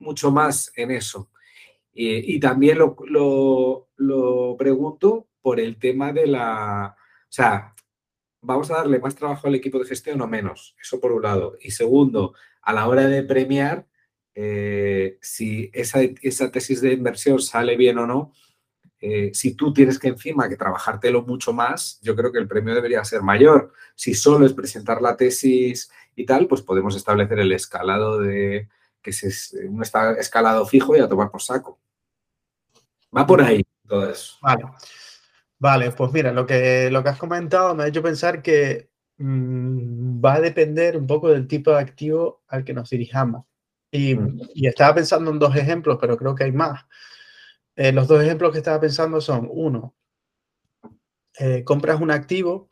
[0.00, 1.30] mucho más en eso.
[1.92, 2.96] Y, también lo,
[3.96, 6.96] lo, pregunto por el tema de la...
[6.96, 7.74] O sea,
[8.40, 10.74] vamos a darle más trabajo al equipo de gestión o menos.
[10.80, 11.56] Eso por un lado.
[11.60, 13.86] Y segundo, a la hora de premiar,
[14.34, 16.00] eh, si esa,
[16.50, 18.32] tesis de inversión sale bien o no,
[19.00, 22.74] eh, si tú tienes que encima que trabajártelo mucho más, yo creo que el premio
[22.74, 23.72] debería ser mayor.
[23.94, 28.68] Si solo es presentar la tesis y tal, pues podemos establecer el escalado de
[29.02, 31.80] que es un escalado fijo y a tomar por saco.
[33.16, 34.36] Va por ahí todo eso.
[34.42, 34.64] Vale.
[35.60, 40.24] Vale, pues mira, lo que, lo que has comentado me ha hecho pensar que mm,
[40.24, 43.44] va a depender un poco del tipo de activo al que nos dirijamos.
[43.92, 44.16] Y,
[44.66, 46.84] estaba pensando en dos ejemplos, pero creo que hay más.
[47.74, 49.94] Eh, los dos ejemplos que estaba pensando son, uno,
[51.38, 52.70] eh, compras un activo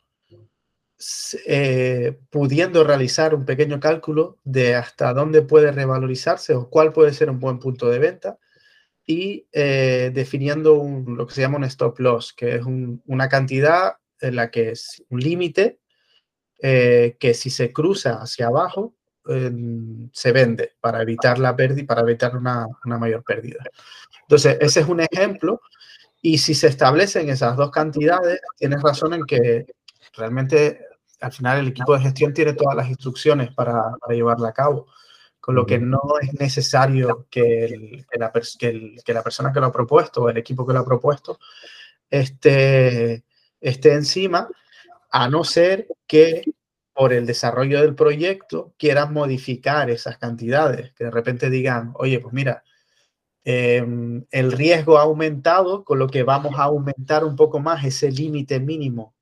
[1.45, 7.29] eh, pudiendo realizar un pequeño cálculo de hasta dónde puede revalorizarse o cuál puede ser
[7.29, 8.37] un buen punto de venta
[9.05, 14.51] y definiendo lo que se llama un stop loss, que es una cantidad en la
[14.51, 15.79] que es un límite
[16.61, 18.93] que si se cruza hacia abajo
[19.25, 23.63] se vende para evitar la pérdida, para evitar una, mayor pérdida.
[24.21, 25.61] Entonces, ese es un ejemplo.
[26.21, 29.65] Y si se establecen esas dos cantidades, tienes razón en que
[30.17, 30.85] realmente
[31.21, 34.87] al final el equipo de gestión tiene todas las instrucciones para, llevarla a cabo.
[35.39, 40.23] Con lo que no es necesario que, la, que, la, persona que lo ha propuesto
[40.23, 41.39] o el equipo que lo ha propuesto
[42.09, 43.23] esté,
[43.59, 44.49] esté encima,
[45.11, 46.43] a no ser que
[46.99, 52.33] por el desarrollo del proyecto quieran modificar esas cantidades, que de repente digan, oye, pues
[52.33, 52.61] mira,
[53.45, 58.11] em, el riesgo ha aumentado, con lo que vamos a aumentar un poco más ese
[58.11, 59.15] límite mínimo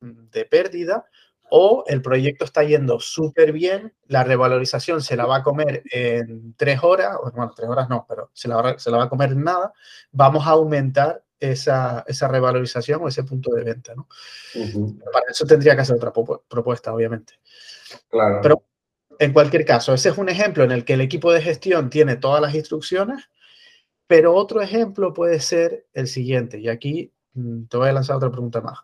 [0.00, 1.04] de pérdida,
[1.50, 6.54] o el proyecto está yendo súper bien, la revalorización se la va a comer en
[6.54, 9.34] tres horas, o bueno, tres horas no, pero se la, se la va a comer
[9.34, 9.72] nada,
[10.12, 13.94] vamos a aumentar esa, revalorización o ese punto de venta.
[13.94, 14.08] ¿no?
[15.12, 17.34] Para eso tendría que hacer otra propuesta, obviamente.
[18.08, 18.40] Claro.
[18.42, 18.64] Pero
[19.18, 22.16] en cualquier caso, ese es un ejemplo en el que el equipo de gestión tiene
[22.16, 23.30] todas las instrucciones,
[24.06, 26.58] pero otro ejemplo puede ser el siguiente.
[26.58, 28.78] Y aquí mm, te voy a lanzar otra pregunta más.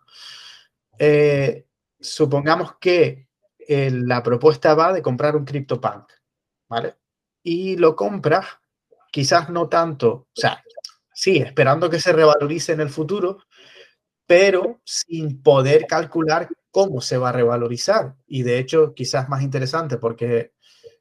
[0.99, 1.67] Eh,
[2.01, 3.29] supongamos que
[3.59, 6.11] eh, la propuesta va de comprar un CryptoPunk,
[6.69, 6.97] ¿vale?
[7.43, 8.47] Y lo compras,
[9.11, 10.63] quizás no tanto, o sea,
[11.23, 13.39] sí, esperando que se revalorice en el futuro,
[14.27, 18.17] pero sin poder calcular cómo se va a revalorizar.
[18.27, 20.53] Y de hecho, quizás más interesante porque,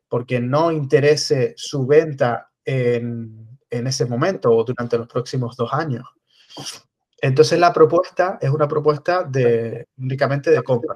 [0.08, 6.06] porque no interese su venta en, en ese momento o durante los próximos dos años.
[7.20, 10.94] Entonces la propuesta es una propuesta de, únicamente de compra,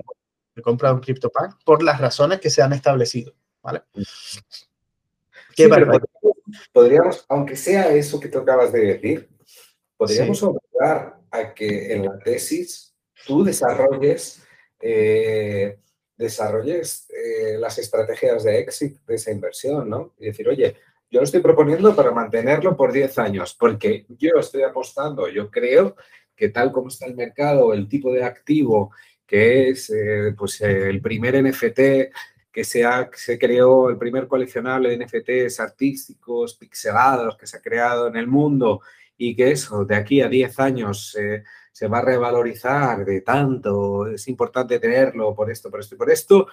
[0.53, 3.33] de compra de un CryptoPunk por las razones que se han establecido.
[3.63, 3.81] ¿vale?
[5.55, 5.67] ¿Qué
[6.71, 9.29] podríamos, aunque sea eso que tú acabas de decir,
[9.97, 12.93] podríamos obligar a que en la tesis
[13.25, 14.43] tú desarrolles,
[14.79, 15.79] eh,
[16.17, 20.13] desarrolles eh, las estrategias de éxito de esa inversión, ¿no?
[20.19, 20.75] Y decir, oye,
[21.09, 25.95] yo lo estoy proponiendo para mantenerlo por 10 años, porque yo estoy apostando, yo creo
[26.35, 28.91] que tal como está el mercado, el tipo de activo
[29.25, 31.79] que es eh, pues, el primer NFT
[32.55, 32.85] que se,
[33.15, 38.27] se creó, el primer coleccionable de NFTs artísticos, pixelados que se ha creado en el
[38.27, 38.79] mundo
[39.17, 41.17] y que eso de aquí a 10 años
[41.75, 46.09] se va a revalorizar de tanto, es importante tenerlo por esto, por esto y por
[46.09, 46.47] esto,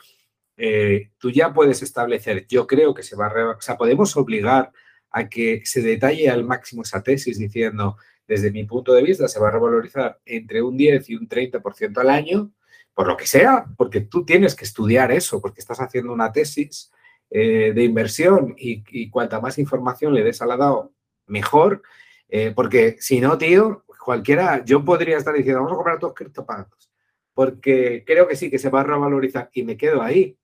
[0.57, 4.73] eh, tú ya puedes establecer, yo creo que se va a, o sea, podemos obligar
[5.13, 7.97] a que se detalle al máximo esa tesis diciendo,
[8.27, 11.97] desde mi punto de vista, se va a revalorizar entre un 10 y un 30%
[11.99, 12.51] al año,
[12.95, 16.91] por lo que sea, porque tú tienes que estudiar eso, porque estás haciendo una tesis
[17.31, 20.93] eh, de inversión y, y, cuanta más información le des al lado,
[21.27, 21.83] mejor,
[22.29, 26.91] eh, porque si no, tío, cualquiera, yo podría estar diciendo, vamos a comprar todos criptopagos,
[27.35, 30.37] porque creo que sí, que se va a revalorizar y me quedo ahí.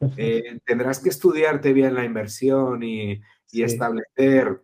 [0.16, 3.20] Eh, tendrás que estudiarte bien la inversión y,
[3.52, 4.62] establecer,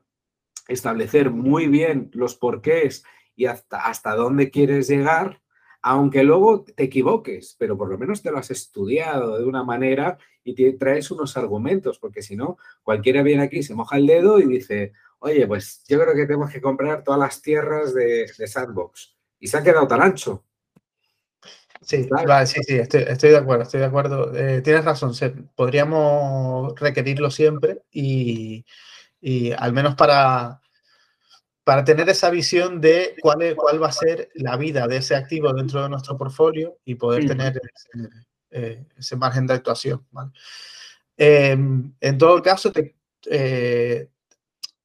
[0.67, 5.43] establecer muy bien los porqués y hasta, hasta dónde quieres llegar,
[5.89, 10.19] aunque luego te equivoques, pero por lo menos te lo has estudiado de una manera
[10.43, 14.41] y te traes unos argumentos, porque si no, cualquiera viene aquí, se moja el dedo
[14.41, 18.47] y dice, oye, pues yo creo que tenemos que comprar todas las tierras de, de
[18.49, 19.17] Sandbox.
[19.39, 20.43] Y se ha quedado tan ancho.
[21.83, 22.03] Sí,
[22.47, 24.35] sí, sí, estoy, de acuerdo, estoy de acuerdo.
[24.35, 25.13] Eh, tienes razón,
[25.55, 28.65] podríamos requerirlo siempre y,
[29.57, 30.61] al menos para,
[31.67, 35.53] para tener esa visión de cuál, cuál va a ser la vida de ese activo
[35.53, 37.61] dentro de nuestro portfolio y poder tener
[38.53, 40.07] eh, ese, margen de actuación.
[41.17, 42.71] Em, en todo caso,
[43.29, 44.09] eh,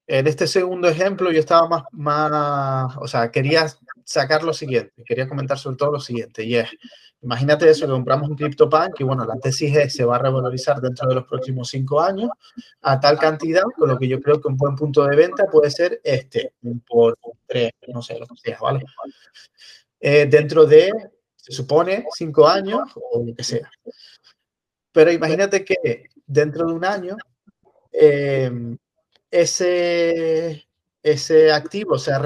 [0.08, 3.68] en este segundo ejemplo yo estaba más, más, o sea, quería
[4.12, 6.70] sacar lo siguiente, quería comentar sobre todo lo siguiente, y es,
[7.22, 10.82] imagínate eso, que compramos un CryptoPunk y bueno, la tesis es, se va a revalorizar
[10.82, 12.30] dentro de los próximos cinco años
[12.82, 15.70] a tal cantidad, con lo que yo creo que un buen punto de venta puede
[15.70, 18.84] ser este, un por tres, no sé, lo que sea, ¿vale?
[19.99, 20.91] Eh, dentro de,
[21.36, 23.70] se supone, cinco años o lo que sea.
[24.91, 27.16] Pero imagínate que dentro de un año,
[27.91, 28.51] eh,
[29.30, 30.68] ese,
[31.04, 32.22] ese activo se ha,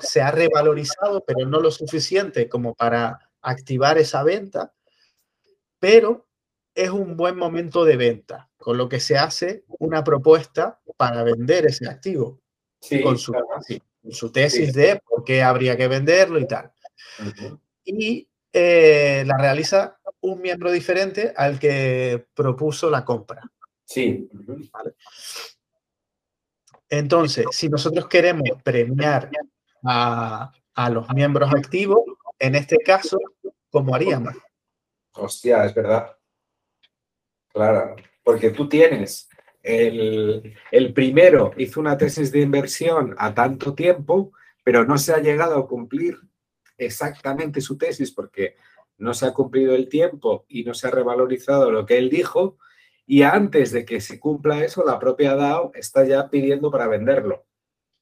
[0.00, 4.72] se, ha, revalorizado, pero no lo suficiente como para activar esa venta,
[5.78, 6.26] pero
[6.74, 11.66] es un buen momento de venta, con lo que se hace una propuesta para vender
[11.66, 12.40] ese activo
[13.02, 13.32] con, su,
[14.10, 16.72] su, tesis de por qué habría que venderlo y tal.
[17.84, 23.42] Y eh, la realiza un miembro diferente al que propuso la compra.
[23.84, 24.28] Sí.
[26.88, 29.30] Entonces, si nosotros queremos premiar
[29.84, 30.52] a,
[30.90, 32.00] los miembros activos,
[32.38, 33.18] en este caso,
[33.70, 34.34] ¿cómo haríamos?
[35.12, 36.16] Hostia, es verdad.
[37.52, 39.28] Claro, porque tú tienes
[39.62, 44.32] el, el, primero hizo una tesis de inversión a tanto tiempo,
[44.64, 46.18] pero no se ha llegado a cumplir
[46.76, 48.56] exactamente su tesis porque
[48.98, 52.58] no se ha cumplido el tiempo y no se ha revalorizado lo que él dijo,
[53.06, 57.46] y antes de que se cumpla eso, la propia DAO está ya pidiendo para venderlo.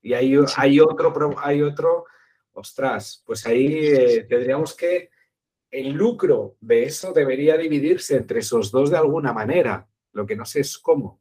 [0.00, 2.06] Y hay, hay, otro, hay otro,
[2.52, 5.10] ostras, pues ahí eh, tendríamos que,
[5.72, 9.88] el lucro de eso debería dividirse entre esos dos de alguna manera.
[10.12, 11.18] Lo que no sé es cómo.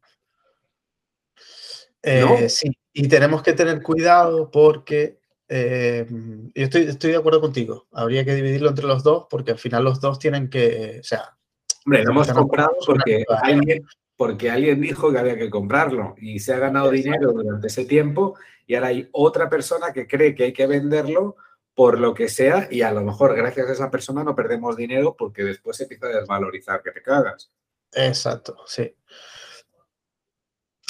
[2.02, 7.88] Eh, sí, y tenemos que tener cuidado porque eh, yo estoy, estoy de acuerdo contigo.
[7.92, 11.38] Habría que dividirlo entre los dos porque al final los dos tienen que, o sea,
[11.84, 13.84] Hombre, lo hemos comprado porque alguien,
[14.16, 18.36] porque alguien dijo que había que comprarlo y se ha ganado dinero durante ese tiempo
[18.66, 21.36] y ahora hay otra persona que cree que hay que venderlo
[21.74, 25.16] por lo que sea y a lo mejor gracias a esa persona no perdemos dinero
[25.18, 27.50] porque después se empieza a desvalorizar que te cagas.
[27.92, 28.94] Exacto, sí.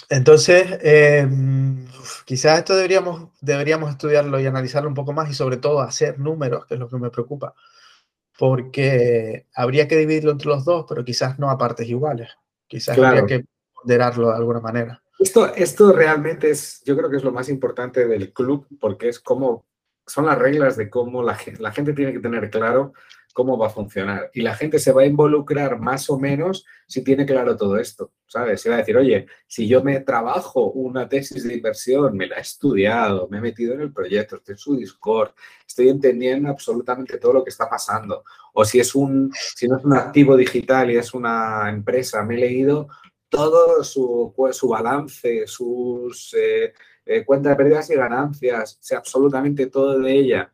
[0.09, 1.87] Entonces, em,
[2.27, 6.67] quizás esto deberíamos, deberíamos estudiarlo y analizarlo un poco más y sobre todo hacer números,
[6.67, 7.55] que es lo que me preocupa,
[8.39, 12.31] porque habría que dividirlo entre los dos, pero quizás no a partes iguales.
[12.67, 15.03] Quizás habría que ponderarlo de alguna manera.
[15.19, 19.21] Esto, esto realmente es, yo creo que es lo más importante del club, porque es
[19.21, 19.67] como,
[20.07, 22.93] son las reglas de cómo la, la gente tiene que tener claro
[23.33, 24.31] cómo va a funcionar.
[24.35, 28.13] Y la gente se va a involucrar más o menos si tiene claro todo esto,
[28.27, 28.61] ¿sabes?
[28.61, 32.37] Se va a decir, oye, si yo me trabajo una tesis de inversión, me la
[32.37, 35.31] he estudiado, me he metido en el proyecto, estoy en su Discord,
[35.67, 38.25] estoy entendiendo absolutamente todo lo que está pasando.
[38.53, 42.35] O si es un, si no es un activo digital y es una empresa, me
[42.35, 42.89] he leído
[43.29, 46.75] todo su, su balance, sus eh,
[47.07, 50.53] eh, cuentas de pérdidas y ganancias, sé absolutamente todo de ella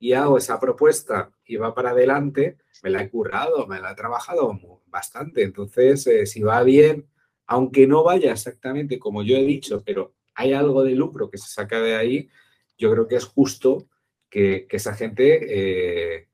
[0.00, 3.94] y hago esa propuesta y va para adelante, me la he currado, me la he
[3.96, 5.42] trabajado bastante.
[5.42, 7.08] Entonces, eh, si va bien,
[7.46, 11.48] aunque no vaya exactamente como yo he dicho, pero hay algo de lucro que se
[11.48, 12.28] saca de ahí,
[12.76, 13.88] yo creo que es justo
[14.28, 16.28] que, esa gente eh,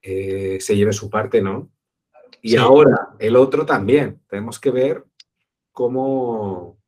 [0.00, 1.70] eh, se lleve su parte, ¿no?
[2.40, 4.20] Y ahora, el otro también.
[4.28, 5.04] Tenemos que ver
[5.72, 6.78] cómo,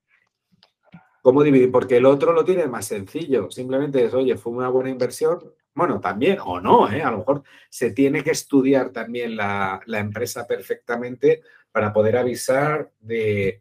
[1.21, 3.51] cómo dividir, porque el otro lo tiene más sencillo.
[3.51, 7.03] Simplemente es, oye, fue una buena inversión, bueno, también, o no, ¿eh?
[7.03, 13.61] a lo mejor se tiene que estudiar también la, empresa perfectamente para poder avisar de,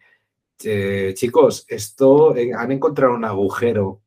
[0.58, 4.02] chicos, esto eh, han encontrado un agujero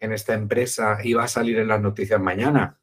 [0.00, 2.78] en esta empresa y va a salir en las noticias mañana.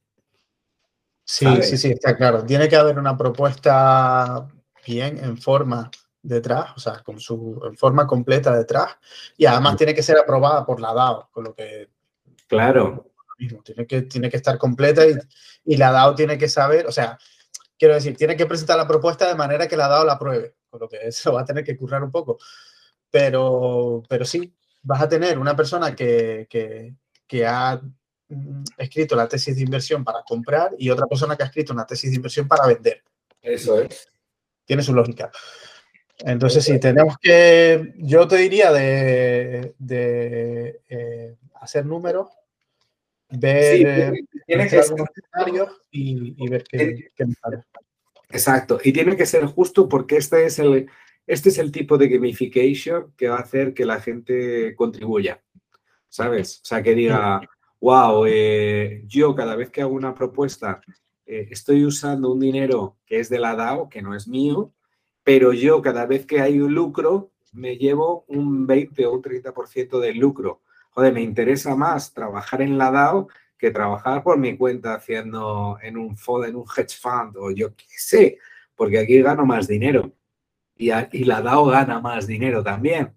[1.26, 2.46] Sí, sí, sí, está claro.
[2.46, 4.48] Tiene que haber una propuesta
[4.86, 5.90] bien en forma
[6.22, 8.98] detrás, o sea, con su en forma completa detrás,
[9.36, 11.90] y además tiene que ser aprobada por la DAO, con lo que
[12.48, 13.09] Claro
[13.40, 15.14] mismo, tiene que, tiene que estar completa y,
[15.66, 17.18] y, la DAO tiene que saber, o sea,
[17.78, 20.82] quiero decir, tiene que presentar la propuesta de manera que la DAO la apruebe, con
[20.82, 22.38] lo que eso va a tener que currar un poco.
[23.10, 26.94] Pero, pero sí, vas a tener una persona que, que,
[27.26, 27.82] que ha
[28.28, 31.88] mm, escrito la tesis de inversión para comprar y otra persona que ha escrito una
[31.88, 33.02] tesis de inversión para vender.
[33.42, 34.12] Eso es.
[34.66, 35.32] Tiene su lógica.
[36.20, 42.28] Entonces, sí, tenemos que, yo te diría de, de eh, hacer números
[43.30, 43.78] ver
[44.48, 44.96] tiene, que ser,
[45.92, 47.64] y, ver qué, qué sale.
[48.30, 50.88] Exacto, y tiene que ser justo porque este es el,
[51.26, 55.44] este es el tipo de gamification que va a hacer que la gente contribuya,
[56.08, 56.62] ¿sabes?
[56.64, 57.42] O sea, que diga,
[57.80, 60.82] wow, eh, yo cada vez que hago una propuesta
[61.26, 64.74] eh, estoy usando un dinero que es de la DAO, que no es mío,
[65.24, 70.00] pero yo cada vez que hay un lucro me llevo un 20 o un 30%
[70.00, 70.62] del lucro
[71.12, 73.28] me interesa más trabajar en la DAO
[73.58, 77.76] que trabajar por mi cuenta haciendo en un fondo, en un hedge fund o yo
[77.76, 78.38] qué sé,
[78.76, 80.14] porque aquí gano más dinero
[80.80, 83.14] y, la DAO gana más dinero también.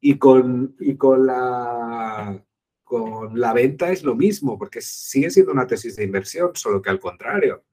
[0.00, 2.44] Y con, y con, la,
[2.84, 6.90] con la venta es lo mismo, porque sigue siendo una tesis de inversión, solo que
[6.90, 7.64] al contrario.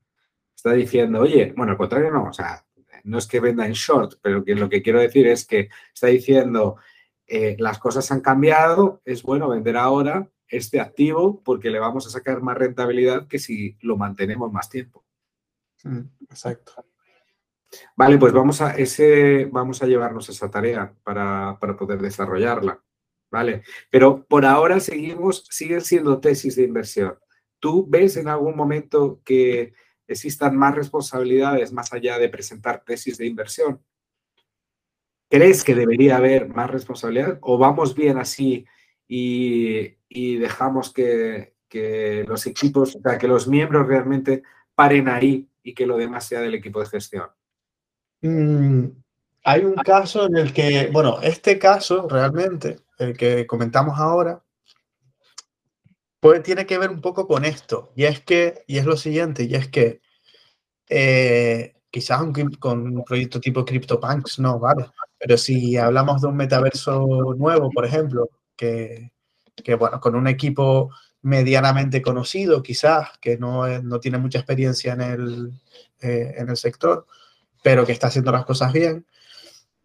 [0.56, 2.66] Está diciendo, oye, bueno, al contrario no, o sea,
[3.04, 6.78] no es que venda en short, pero lo que quiero decir es que está diciendo,
[7.28, 12.12] eh, las cosas han cambiado, es bueno vender ahora este activo porque le vamos a
[12.12, 15.04] sacar más rentabilidad que si lo mantenemos más tiempo.
[15.84, 16.86] Mm, exacto.
[17.96, 22.82] Vale, pues vamos a, ese, vamos a llevarnos esa tarea para, poder desarrollarla.
[23.32, 23.64] ¿Vale?
[23.90, 27.18] Pero por ahora seguimos, siguen siendo tesis de inversión.
[27.60, 29.74] ¿Tú ves en algún momento que
[30.08, 33.84] existan más responsabilidades más allá de presentar tesis de inversión?
[35.30, 38.66] ¿Crees que debería haber más responsabilidad o vamos bien así
[39.08, 39.96] y,
[40.38, 41.54] dejamos que,
[42.28, 44.44] los equipos, o sea, que los miembros realmente
[44.76, 47.28] paren ahí y que lo demás sea del equipo de gestión?
[48.22, 48.86] Mm,
[49.44, 54.42] hay un caso en el que, bueno, este caso realmente, el que comentamos ahora,
[56.20, 57.92] pues tiene que ver un poco con esto.
[57.96, 60.02] Y es que, y es lo siguiente, y es que
[60.90, 62.22] eh, quizás
[62.60, 64.88] con un proyecto tipo CryptoPunks no, vale.
[65.26, 69.10] Pero si hablamos de un metaverso nuevo, por ejemplo, que,
[69.80, 70.92] bueno, con un equipo
[71.24, 75.52] medianamente conocido, quizás, que no, no tiene mucha experiencia en el,
[76.00, 77.08] eh, en el sector,
[77.64, 79.08] pero que está haciendo las cosas bien,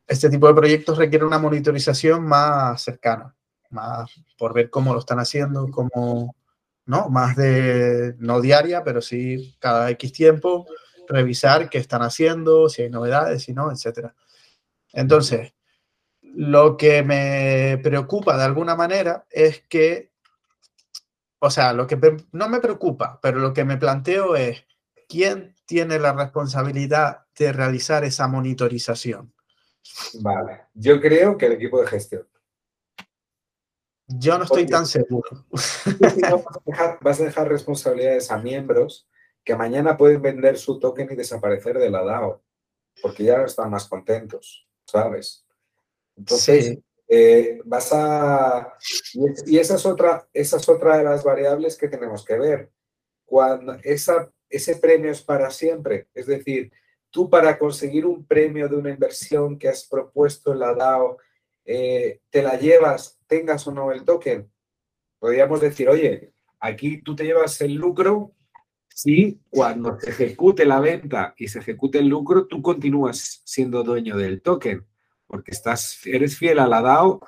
[0.06, 3.34] este tipo de proyectos requiere una monitorización más cercana,
[3.70, 6.36] más por ver cómo lo están haciendo, cómo,
[6.84, 7.08] ¿no?
[7.08, 10.66] Más de, no diaria, pero sí cada X tiempo,
[11.08, 14.14] revisar qué están haciendo, si hay novedades, si no, etcétera.
[14.92, 15.54] Entonces,
[16.22, 20.12] Lo que me preocupa de alguna manera es que,
[21.40, 21.98] o sea, lo que
[22.32, 24.64] no me preocupa, pero lo que me planteo es,
[25.08, 29.32] ¿quién tiene la responsabilidad de realizar esa monitorización?
[30.20, 32.26] Vale, yo creo que el equipo de gestión.
[34.06, 35.46] Yo no estoy tan seguro.
[37.00, 39.08] vas, a dejar, responsabilidades a miembros
[39.44, 42.42] que mañana pueden vender su token y desaparecer de la DAO,
[43.00, 45.46] porque ya no están más contentos, ¿sabes?
[46.16, 46.78] Entonces,
[47.08, 48.76] eh, vas a...
[49.46, 52.70] Y, esa, es otra, esa es otra de las variables que tenemos que ver.
[53.24, 56.72] Cuando esa, ese premio es para siempre, es decir,
[57.10, 61.18] tú para conseguir un premio de una inversión que has propuesto en la DAO,
[61.64, 64.50] eh, te la llevas, tengas o no el token.
[65.18, 68.32] Podríamos decir, oye, aquí tú te llevas el lucro
[68.94, 74.16] si cuando se ejecute la venta y se ejecute el lucro, tú continúas siendo dueño
[74.16, 74.86] del token
[75.30, 77.20] porque estás, eres fiel a la DAO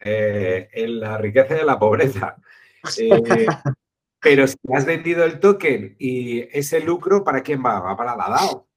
[0.00, 2.36] eh, en la riqueza y en la pobreza.
[2.98, 3.46] Eh,
[4.20, 7.80] pero si has vendido el token y ese lucro, ¿para quién va?
[7.80, 8.68] Va para la DAO.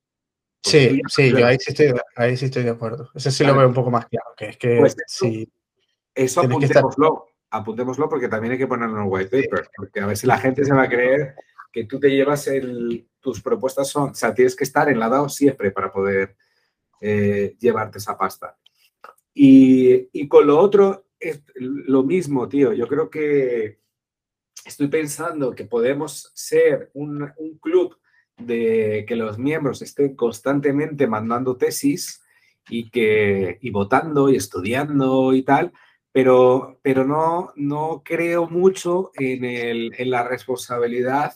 [0.61, 3.09] Sí, sí, yo ahí sí, estoy, ahí sí estoy de acuerdo.
[3.13, 4.95] Ese sí lo veo un poco más claro, que es que pues
[6.15, 10.17] eso, apuntémoslo, apuntémoslo porque también hay que ponerlo en el white paper, porque a ver
[10.17, 11.35] si la gente se va a creer
[11.73, 15.09] que tú te llevas el, tus propuestas son, o sea, tienes que estar en la
[15.09, 16.37] DAO siempre para poder
[17.01, 18.57] eh, llevarte esa pasta.
[19.33, 22.73] Y, con lo otro es lo mismo, tío.
[22.73, 23.79] Yo creo que
[24.63, 27.97] estoy pensando que podemos ser un, club
[28.37, 32.21] de que los miembros estén constantemente mandando tesis
[32.69, 35.73] y que y votando y estudiando y tal,
[36.11, 41.33] pero, pero no, no creo mucho en, el, en la responsabilidad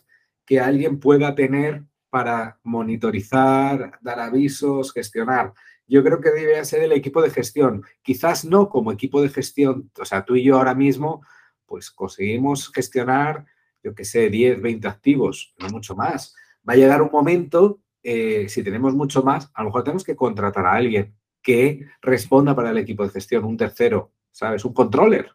[0.48, 5.54] que alguien pueda tener para monitorizar, dar avisos, gestionar
[5.88, 7.84] yo creo que debe ser el equipo de gestión.
[8.02, 11.22] Quizás no como equipo de gestión, o sea, tú y yo ahora mismo,
[11.66, 13.46] pues conseguimos gestionar,
[13.82, 16.36] yo qué sé, 10, 20 activos, no mucho más.
[16.68, 20.16] Va a llegar un momento, eh, si tenemos mucho más, a lo mejor tenemos que
[20.16, 24.66] contratar a alguien que responda para el equipo de gestión, un tercero, ¿sabes?
[24.66, 25.32] Un controller.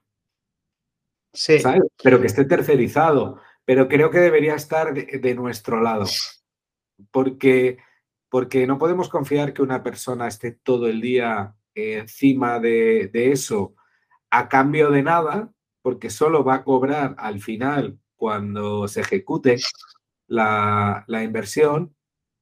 [1.32, 1.60] Sí.
[1.60, 1.84] ¿sabes?
[2.02, 3.40] Pero que esté tercerizado.
[3.64, 6.06] Pero creo que debería estar de nuestro lado.
[7.10, 7.78] Porque
[8.32, 13.74] porque no podemos confiar que una persona esté todo el día encima de, eso
[14.30, 15.52] a cambio de nada,
[15.82, 19.58] porque solo va a cobrar al final cuando se ejecute
[20.28, 21.94] la, inversión,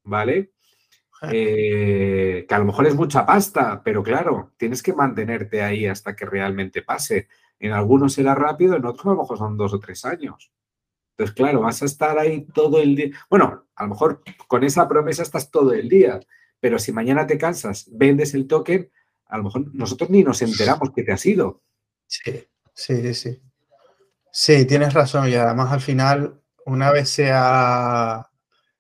[0.05, 0.53] ¿vale?
[1.23, 6.15] Eh, que a lo mejor es mucha pasta, pero claro, tienes que mantenerte ahí hasta
[6.15, 7.27] que realmente pase.
[7.59, 10.53] En algunos será rápido, en otros a lo mejor son dos o tres años.
[11.21, 13.11] Entonces, claro, vas a estar ahí todo el día.
[13.29, 16.19] Bueno, a lo mejor con esa promesa estás todo el día,
[16.61, 18.91] pero si mañana te cansas, vendes el token,
[19.27, 21.61] a lo mejor nosotros ni nos enteramos que te ha sido.
[22.07, 23.39] Sí, sí, sí.
[24.33, 25.29] Sí, tienes razón.
[25.29, 28.31] Y además al final, una vez se ha,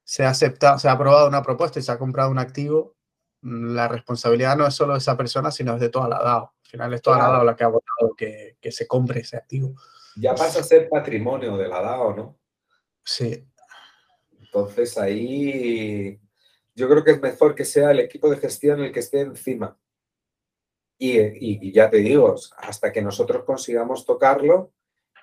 [0.02, 2.96] se ha aceptado, se ha aprobado una propuesta y se ha comprado un activo,
[3.42, 6.54] la responsabilidad no es solo de esa persona, sino es de toda la DAO.
[6.64, 9.36] Al final es toda la DAO la que ha votado que, que se compre ese
[9.36, 9.74] activo
[10.16, 12.38] ya pasa a ser patrimonio de la DAO, ¿no?
[13.04, 13.46] Sí.
[14.40, 16.20] Entonces ahí
[16.74, 19.76] yo creo que es mejor que sea el equipo de gestión el que esté encima.
[20.98, 24.74] Y, ya te digo, hasta que nosotros consigamos tocarlo,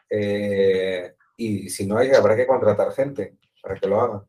[0.10, 4.26] eh, y si no hay, habrá que contratar gente para que lo haga.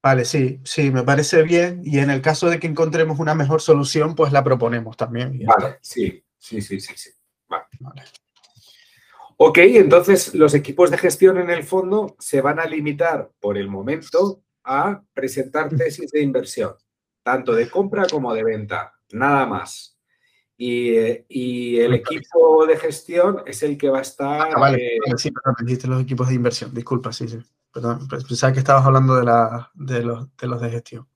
[0.00, 1.82] Vale, sí, sí, me parece bien.
[1.84, 5.40] Y en el caso de que encontremos una mejor solución, pues la proponemos también.
[5.44, 7.10] Vale, sí, sí, sí, sí, sí.
[7.48, 8.02] vale.
[9.38, 13.68] Ok, entonces los equipos de gestión en el fondo se van a limitar por el
[13.68, 16.74] momento a presentar tesis de inversión,
[17.22, 19.98] tanto de compra como de venta, nada más.
[20.56, 24.48] Y, el equipo de gestión es el que va a estar...
[24.54, 27.38] Ah, vale, sí, perdón, dijiste los equipos de inversión, disculpa, sí, sí.
[27.70, 31.06] Perdón, pensaba que estabas hablando de, la, de, los, de los de gestión.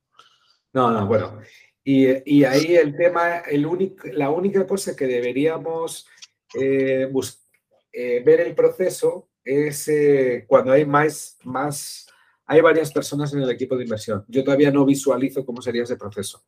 [0.74, 1.38] No, no, bueno.
[1.82, 6.06] Y, ahí el tema, el único, la única cosa que deberíamos
[6.54, 7.49] eh, buscar
[7.92, 12.06] eh, ver el proceso es eh, cuando hay más, más,
[12.46, 14.24] hay varias personas en el equipo de inversión.
[14.28, 16.42] Yo todavía no visualizo cómo sería ese proceso.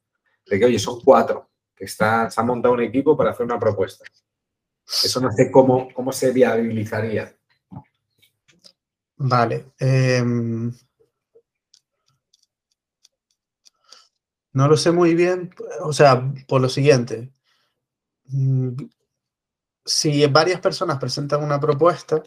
[0.47, 3.59] De que, oye, son cuatro, que está, se ha montado un equipo para hacer una
[3.59, 4.05] propuesta.
[4.87, 7.35] Eso no sé cómo, cómo se viabilizaría.
[9.17, 9.67] Vale.
[9.79, 10.73] Em,
[14.53, 17.33] no lo sé muy bien, o sea, por lo siguiente.
[19.85, 22.23] Si varias personas presentan una propuesta,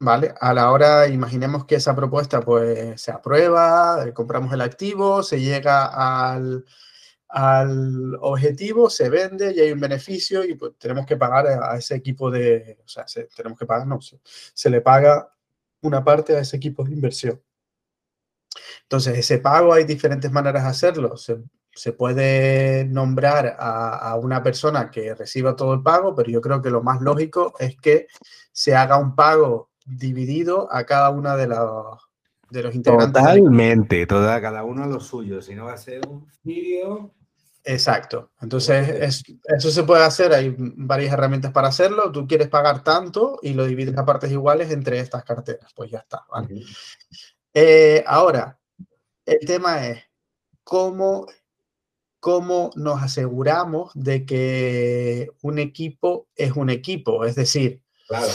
[0.00, 0.34] ¿vale?
[0.40, 5.40] A la hora, imaginemos que esa propuesta pues se aprueba, eh, compramos el activo, se
[5.40, 5.86] llega
[6.30, 6.64] al,
[7.28, 11.96] al objetivo, se vende y hay un beneficio y pues tenemos que pagar a ese
[11.96, 15.32] equipo de, o sea, tenemos que pagar, no, se, se, le paga
[15.82, 17.42] una parte a ese equipo de inversión.
[18.82, 21.16] Entonces, ese pago hay diferentes maneras de hacerlo.
[21.16, 21.38] Se,
[21.78, 26.60] se puede nombrar a, a, una persona que reciba todo el pago, pero yo creo
[26.60, 28.08] que lo más lógico es que
[28.52, 31.98] se haga un pago dividido a cada una de los,
[32.50, 33.22] de los integrantes.
[33.22, 35.40] Totalmente, toda, cada uno a lo suyo.
[35.40, 37.12] Si no va a ser un vídeo
[37.64, 38.30] Exacto.
[38.40, 40.32] Entonces, es, eso se puede hacer.
[40.32, 42.10] Hay varias herramientas para hacerlo.
[42.10, 45.70] Tú quieres pagar tanto y lo divides a partes iguales entre estas carteras.
[45.74, 46.24] Pues ya está.
[46.30, 46.62] ¿vale?
[47.52, 48.58] eh, ahora,
[49.26, 50.02] el tema es
[50.64, 51.26] cómo,
[52.20, 57.24] cómo nos aseguramos de que un equipo es un equipo.
[57.24, 58.32] Es decir, claro.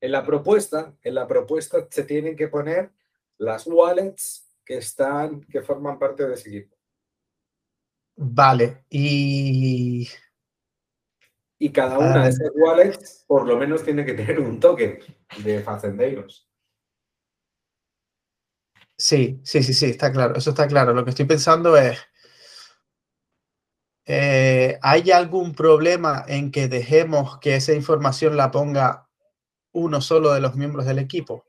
[0.00, 2.92] En la propuesta, en la propuesta se tienen que poner
[3.38, 6.76] las wallets que están, que forman parte de ese equipo.
[8.16, 10.08] Vale, y...
[11.58, 14.98] Y cada una de esas wallets por lo menos tiene que tener un token
[15.42, 16.50] de facendeiros.
[18.96, 20.92] Sí, sí, sí, sí, está claro, eso está claro.
[20.92, 21.98] Lo que estoy pensando es,
[24.06, 29.08] eh, ¿hay algún problema en que dejemos que esa información la ponga
[29.72, 31.46] uno solo de los miembros del equipo?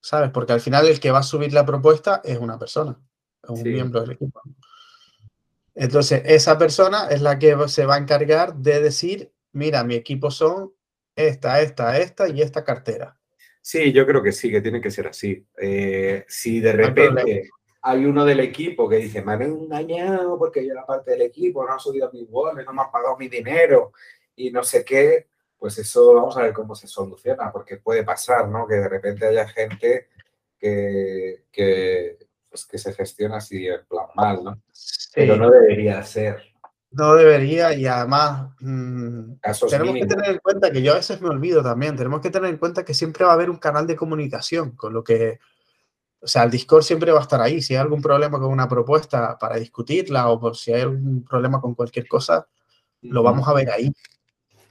[0.00, 0.30] ¿Sabes?
[0.30, 2.98] Porque al final el que va a subir la propuesta es una persona
[3.48, 3.68] un sí.
[3.68, 4.40] miembro del equipo.
[5.74, 10.30] Entonces, esa persona es la que se va a encargar de decir, mira, mi equipo
[10.30, 10.72] son
[11.16, 13.18] esta, esta, esta y esta cartera.
[13.60, 15.46] Sí, yo creo que sí, que tiene que ser así.
[15.60, 17.50] Eh, si de repente
[17.84, 21.64] hay uno del equipo que dice, me han engañado porque yo era parte del equipo,
[21.64, 23.92] no han subido mis bonos, no me han pagado mi dinero
[24.36, 25.26] y no sé qué,
[25.58, 28.68] pues eso vamos a ver cómo se soluciona, porque puede pasar, ¿no?
[28.68, 30.08] Que de repente haya gente
[30.58, 32.18] que, que
[32.48, 34.62] pues que se gestiona así en plan mal, ¿no?
[34.70, 35.10] Sí.
[35.16, 36.40] Pero no debería ser.
[36.92, 39.32] No debería y además mmm,
[39.68, 40.00] tenemos mínimos.
[40.00, 42.58] que tener en cuenta que yo a veces me olvido también, tenemos que tener en
[42.58, 45.40] cuenta que siempre va a haber un canal de comunicación, con lo que,
[46.22, 47.60] o sea, el Discord siempre va a estar ahí.
[47.60, 51.60] Si hay algún problema con una propuesta para discutirla o por si hay algún problema
[51.60, 52.46] con cualquier cosa,
[53.02, 53.92] lo vamos a ver ahí.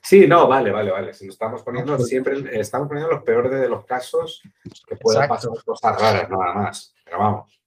[0.01, 1.13] Sí, no, vale, vale, vale.
[1.13, 4.41] Si nos estamos poniendo siempre, estamos poniendo los peores de los casos
[4.87, 6.95] que puedan pasar cosas raras, nada más.
[7.03, 7.61] Pero vamos.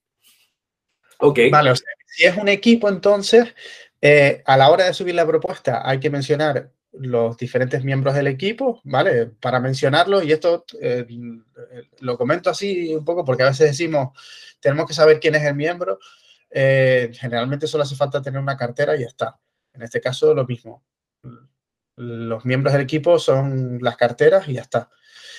[1.19, 1.39] Ok.
[1.51, 3.53] Vale, o sea, si es un equipo, entonces,
[4.01, 8.27] eh, a la hora de subir la propuesta hay que mencionar los diferentes miembros del
[8.27, 9.27] equipo, ¿vale?
[9.27, 11.05] Para mencionarlos, y esto eh,
[11.99, 14.17] lo comento así un poco porque a veces decimos,
[14.59, 15.99] tenemos que saber quién es el miembro.
[16.49, 19.39] Eh, generalmente solo hace falta tener una cartera y ya está.
[19.73, 20.83] En este caso, lo mismo.
[21.97, 24.89] Los miembros del equipo son las carteras y ya está.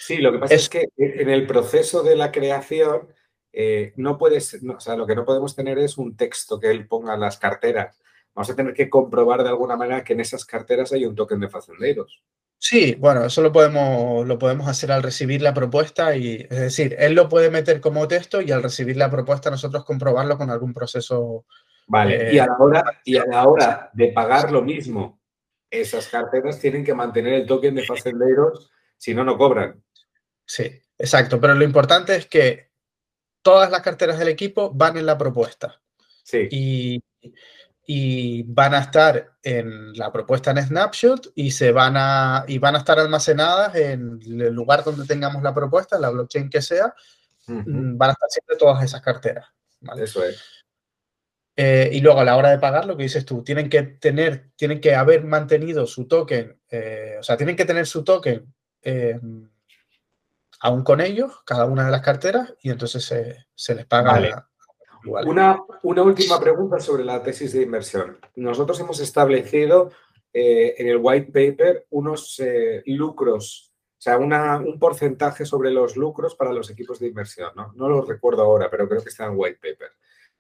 [0.01, 3.09] Sí, lo que pasa es, es que en el proceso de la creación
[3.59, 6.71] eh, no puedes, no, o sea, lo que no podemos tener es un texto que
[6.71, 7.99] él ponga en las carteras.
[8.37, 11.41] Vamos a tener que comprobar de alguna manera que en esas carteras hay un token
[11.41, 12.23] de facenderos.
[12.59, 16.95] Sí, bueno, eso lo podemos, lo podemos hacer al recibir la propuesta y, es decir,
[16.99, 20.75] él lo puede meter como texto y al recibir la propuesta nosotros comprobarlo con algún
[20.75, 21.47] proceso.
[21.87, 25.19] Vale, eh, y, a la hora, y a la hora de pagar lo mismo,
[25.71, 29.83] esas carteras tienen que mantener el token de facenderos, si no, no cobran.
[30.45, 32.71] Sí, exacto, pero lo importante es que
[33.41, 35.81] todas las carteras del equipo van en la propuesta.
[36.23, 36.49] Sí.
[36.51, 37.03] Y,
[37.87, 42.75] y, van a estar en la propuesta en Snapshot y, se van a, y van
[42.75, 46.95] a estar almacenadas en el lugar donde tengamos la propuesta, la blockchain que sea,
[47.49, 47.97] uh -huh.
[47.97, 49.47] van a estar siempre todas esas carteras.
[49.81, 50.05] ¿vale?
[50.05, 50.43] Eso es.
[51.59, 54.51] Eh, y luego a la hora de pagar, lo que dices tú, tienen que tener,
[54.57, 58.53] tienen que haber mantenido su token, eh, o sea, tienen que tener su token
[58.83, 59.19] eh,
[60.61, 64.13] aún con ellos, cada una de las carteras, y entonces se, se les paga.
[64.13, 64.35] Vale.
[65.07, 65.29] Igual.
[65.29, 68.19] Una, una, última pregunta sobre la tesis de inversión.
[68.35, 69.93] Nosotros hemos establecido
[70.33, 75.97] eh, en el white paper unos eh, lucros, o sea, una, un porcentaje sobre los
[75.97, 77.53] lucros para los equipos de inversión.
[77.55, 79.93] No, no lo recuerdo ahora, pero creo que está en white paper.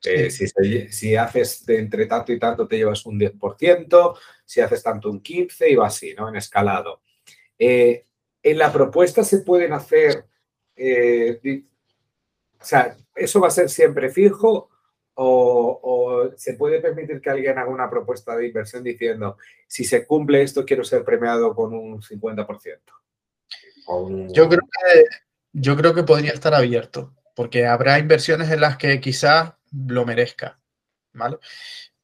[0.05, 0.47] Eh, sí.
[0.47, 5.11] si, si, haces de entre tanto y tanto te llevas un 10%, si haces tanto
[5.11, 6.29] un 15% y va así, ¿no?
[6.29, 7.01] En escalado.
[8.47, 10.25] En la propuesta se pueden hacer,
[10.77, 11.65] eh,
[12.61, 14.71] o sea, ¿eso va a ser siempre fijo
[15.15, 20.43] o, se puede permitir que alguien haga una propuesta de inversión diciendo, si se cumple
[20.43, 22.79] esto, quiero ser premiado con un 50%?
[23.89, 24.33] Un...
[24.35, 25.05] Yo, creo que,
[25.53, 30.61] yo creo que podría estar abierto, porque habrá inversiones en las que quizás lo merezca,
[31.13, 31.39] ¿vale?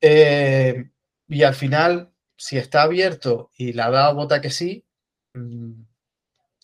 [0.00, 0.90] Eh,
[1.28, 4.86] y al final, si está abierto y la da vota que sí,
[5.34, 5.82] mm,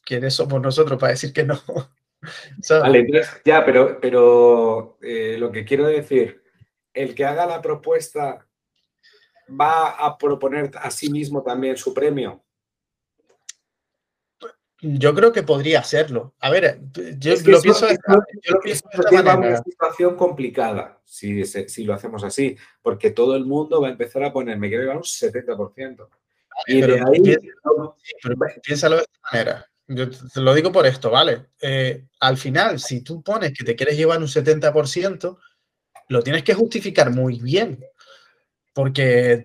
[0.04, 1.60] quiénes somos nosotros para decir que no.
[2.68, 6.42] Vale, entonces, ya, pero, pero eh, lo que quiero decir,
[6.92, 8.46] el que haga la propuesta
[9.48, 12.44] va a proponer a sí mismo también su premio.
[14.80, 16.34] Yo creo que podría hacerlo.
[16.38, 16.80] A ver,
[17.18, 17.98] yo lo pienso, de,
[19.20, 24.22] una situación complicada si, si, lo hacemos así, porque todo el mundo va a empezar
[24.22, 26.08] a poner, me quiero llevar un 70%.
[26.68, 27.36] Y de ahí...
[28.62, 29.66] piénsalo de esta manera.
[29.88, 31.46] Yo te lo digo por esto, ¿vale?
[31.60, 35.38] Eh, al final, si tú pones que te quieres llevar un 70%,
[36.08, 37.84] lo tienes que justificar muy bien
[38.78, 39.44] porque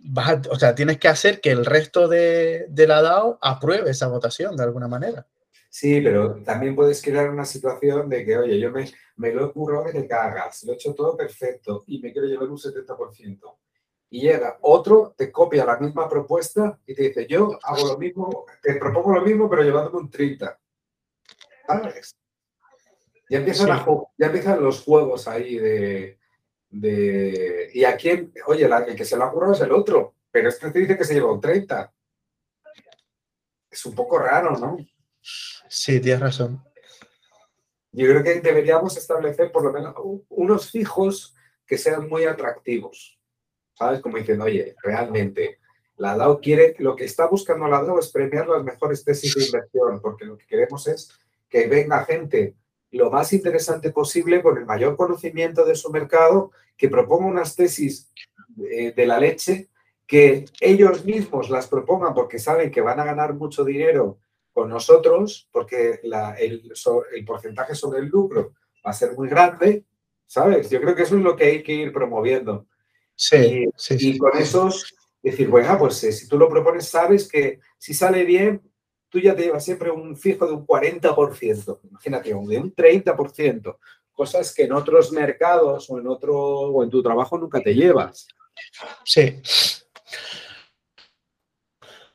[0.00, 4.56] vas o sea, tienes que hacer que el resto de, la DAO apruebe esa votación
[4.56, 5.28] de alguna manera.
[5.70, 9.92] Sí, pero también puedes crear una situación de que, oye, yo me, lo ocurro que
[9.92, 13.38] te cagas, lo he hecho todo perfecto y me quiero llevar un 70%.
[14.14, 18.46] Y llega otro, te copia la misma propuesta y te dice, yo hago lo mismo,
[18.62, 20.56] te propongo lo mismo, pero llevándome un 30.
[21.66, 22.16] ¿Sabes?
[23.28, 23.84] Ya empiezan,
[24.16, 26.20] ya empiezan los juegos ahí de,
[26.70, 27.70] de...
[27.74, 30.78] Y aquí, oye, el que se lo ha currado es el otro, pero este te
[30.78, 31.92] dice que se lleva un 30.
[33.68, 34.76] Es un poco raro, ¿no?
[35.20, 36.62] Sí, tienes razón.
[37.90, 39.96] Yo creo que deberíamos establecer por lo menos
[40.28, 41.34] unos fijos
[41.66, 43.13] que sean muy atractivos.
[43.74, 44.00] ¿Sabes?
[44.00, 45.58] Como diciendo, oye, realmente
[45.96, 49.44] la DAO quiere, lo que está buscando la DAO es premiar las mejores tesis de
[49.44, 51.10] inversión, porque lo que queremos es
[51.48, 52.56] que venga gente
[52.90, 58.12] lo más interesante posible con el mayor conocimiento de su mercado, que proponga unas tesis
[58.70, 59.68] eh, de, la leche,
[60.06, 64.18] que ellos mismos las propongan porque saben que van a ganar mucho dinero
[64.52, 66.00] con nosotros, porque
[66.38, 68.52] el, porcentaje sobre el lucro
[68.86, 69.84] va a ser muy grande,
[70.26, 70.70] ¿sabes?
[70.70, 72.66] Yo creo que eso es lo que hay que ir promoviendo.
[73.16, 77.28] Sí, y, sí, y con esos, decir, bueno, pues eh, si tú lo propones, sabes
[77.28, 78.60] que si sale bien,
[79.08, 83.78] tú ya te llevas siempre un fijo de un 40%, imagínate, de un 30%,
[84.12, 88.26] cosas que en otros mercados o en otro o en tu trabajo nunca te llevas.
[89.04, 89.40] Sí.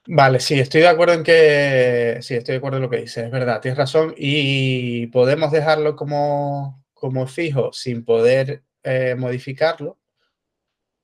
[0.08, 3.26] Vale, sí, estoy de acuerdo en que sí, estoy de acuerdo en lo que dices,
[3.26, 10.00] es verdad, tienes razón y podemos dejarlo como, como fijo sin poder eh, modificarlo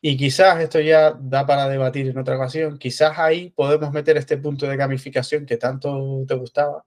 [0.01, 2.77] y quizás esto ya da para debatir en otra ocasión.
[2.77, 6.85] Quizás ahí podemos meter este punto de gamificación que tanto te gustaba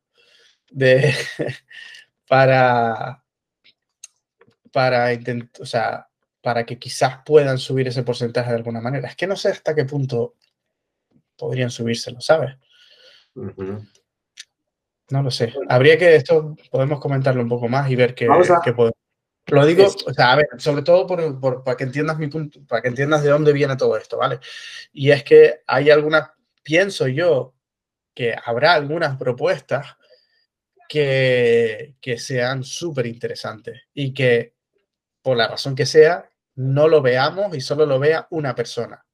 [0.71, 1.13] de,
[2.29, 3.23] para,
[4.73, 5.09] para,
[5.61, 6.09] o sea,
[6.41, 9.09] para que quizás puedan subir ese porcentaje de alguna manera.
[9.09, 10.35] Es que no sé hasta qué punto
[11.37, 12.57] podrían subírselo, ¿sabes?
[15.11, 15.55] No lo sé.
[15.69, 18.29] Habría que esto, podemos comentarlo un poco más y ver qué,
[18.65, 18.98] qué podemos.
[19.49, 22.83] Lo digo, o sea, a ver, sobre todo por, para que entiendas mi punto, para
[22.83, 24.41] que entiendas de dónde viene todo esto, ¿vale?
[24.93, 26.31] Y es que hay algunas,
[26.63, 27.55] pienso yo,
[28.15, 29.97] que habrá algunas propuestas
[30.89, 34.55] que, que sean súper interesantes y que,
[35.23, 39.07] por la razón que sea, no lo veamos y solo lo vea una persona.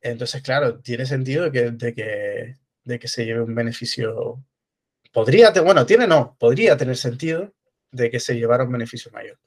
[0.00, 4.44] Entonces, claro, tiene sentido que, de que, de que se lleve un beneficio.
[5.12, 7.55] Podría, bueno, tiene no, podría tener sentido
[7.96, 9.38] de que se llevara un beneficio mayor.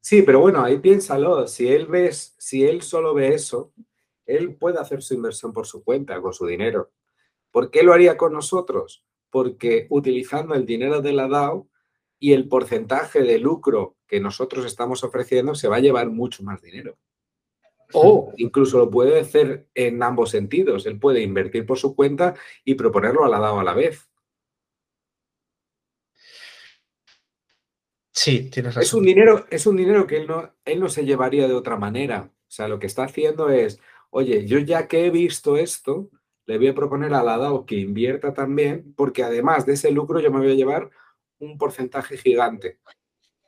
[0.00, 3.72] Sí, pero bueno, ahí piénsalo, si él ves, si él solo ve eso,
[4.26, 6.90] él puede hacer su inversión por su cuenta, con su dinero.
[7.50, 9.04] ¿Por qué lo haría con nosotros?
[9.30, 11.68] Porque utilizando el dinero de la DAO
[12.18, 16.60] y el porcentaje de lucro que nosotros estamos ofreciendo, se va a llevar mucho más
[16.60, 16.98] dinero.
[17.92, 20.84] O incluso lo puede hacer en ambos sentidos.
[20.86, 24.10] Él puede invertir por su cuenta y proponerlo a la DAO a la vez.
[28.14, 28.82] Sí, tienes razón.
[28.84, 31.76] Es un dinero, es un dinero que él no, él no se llevaría de otra
[31.76, 32.30] manera.
[32.32, 33.80] O sea, lo que está haciendo es,
[34.10, 36.10] oye, yo ya que he visto esto,
[36.46, 40.20] le voy a proponer a la DAO que invierta también, porque además de ese lucro
[40.20, 40.90] yo me voy a llevar
[41.40, 42.78] un porcentaje gigante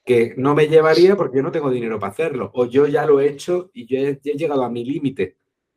[0.04, 2.50] que no me llevaría porque yo no tengo dinero para hacerlo.
[2.54, 5.36] O yo ya lo he hecho y yo he, he llegado a mi límite,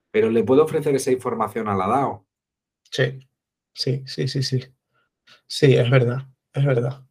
[0.10, 2.26] pero le puedo ofrecer esa información a la DAO.
[2.90, 3.20] Sí,
[3.72, 4.64] sí, sí, sí, sí.
[5.46, 7.09] Sí, es verdad, es verdad.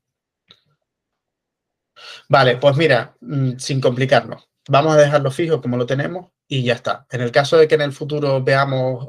[2.28, 6.74] Vale, pues mira, mm, sin complicarnos, vamos a dejarlo fijo como lo tenemos y ya
[6.74, 7.06] está.
[7.10, 9.08] En el caso de que en el futuro veamos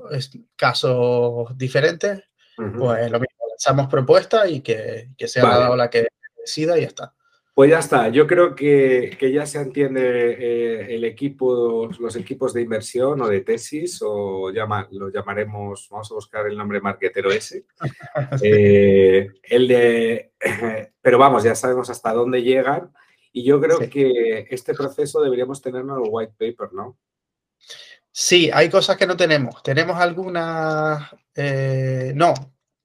[0.56, 2.24] casos diferentes,
[2.56, 7.14] pues lo mismo, lanzamos propuestas y que, sea la la que decida y ya está.
[7.54, 12.62] Pues ya está, yo creo que, ya se entiende eh, el equipo, los equipos de
[12.62, 17.66] inversión o de tesis, o llama, lo llamaremos, vamos a buscar el nombre marquetero ese.
[18.41, 20.32] Eh, el de,
[21.02, 22.94] pero vamos, ya sabemos hasta dónde llegan
[23.31, 26.97] y yo creo que este proceso deberíamos tenerlo en el white paper, ¿no?
[28.11, 29.61] Sí, hay cosas que no tenemos.
[29.64, 32.34] Tenemos algunas, eh, no,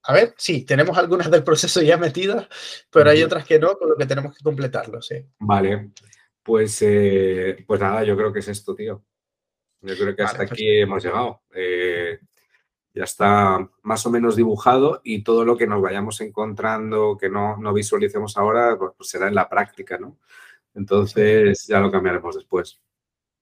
[0.03, 2.47] a ver, sí, tenemos algunas del proceso ya metidas,
[2.91, 5.25] pero hay otras que no, con lo que tenemos que completarlo, sí.
[5.39, 5.91] Vale.
[6.43, 9.03] Pues, eh, pues nada, yo creo que es esto, tío.
[9.81, 11.41] Yo creo que hasta aquí hemos llegado.
[11.53, 12.19] Eh,
[12.95, 17.57] ya está más o menos dibujado y todo lo que nos vayamos encontrando, que no,
[17.57, 20.17] no visualicemos ahora, pues, pues será en la práctica, ¿no?
[20.73, 22.79] Entonces ya lo cambiaremos después.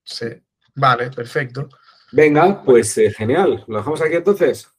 [0.04, 0.28] Sí,
[0.76, 1.70] vale, perfecto.
[2.12, 3.64] Venga, pues eh, genial.
[3.68, 4.70] ¿Lo dejamos aquí entonces?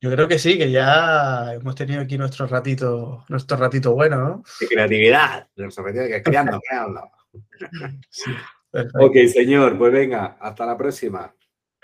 [0.00, 4.42] Yo creo que sí, que ya hemos tenido aquí nuestro ratito, nuestro ratito bueno, ¿no?
[4.60, 7.10] De creatividad, nuestro ratito que creando, creando.
[8.10, 8.30] Sí,
[8.72, 11.34] ok, señor, pues venga, hasta la próxima.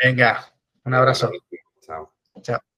[0.02, 0.46] Venga,
[0.84, 1.30] un abrazo.
[2.48, 2.71] Yeah.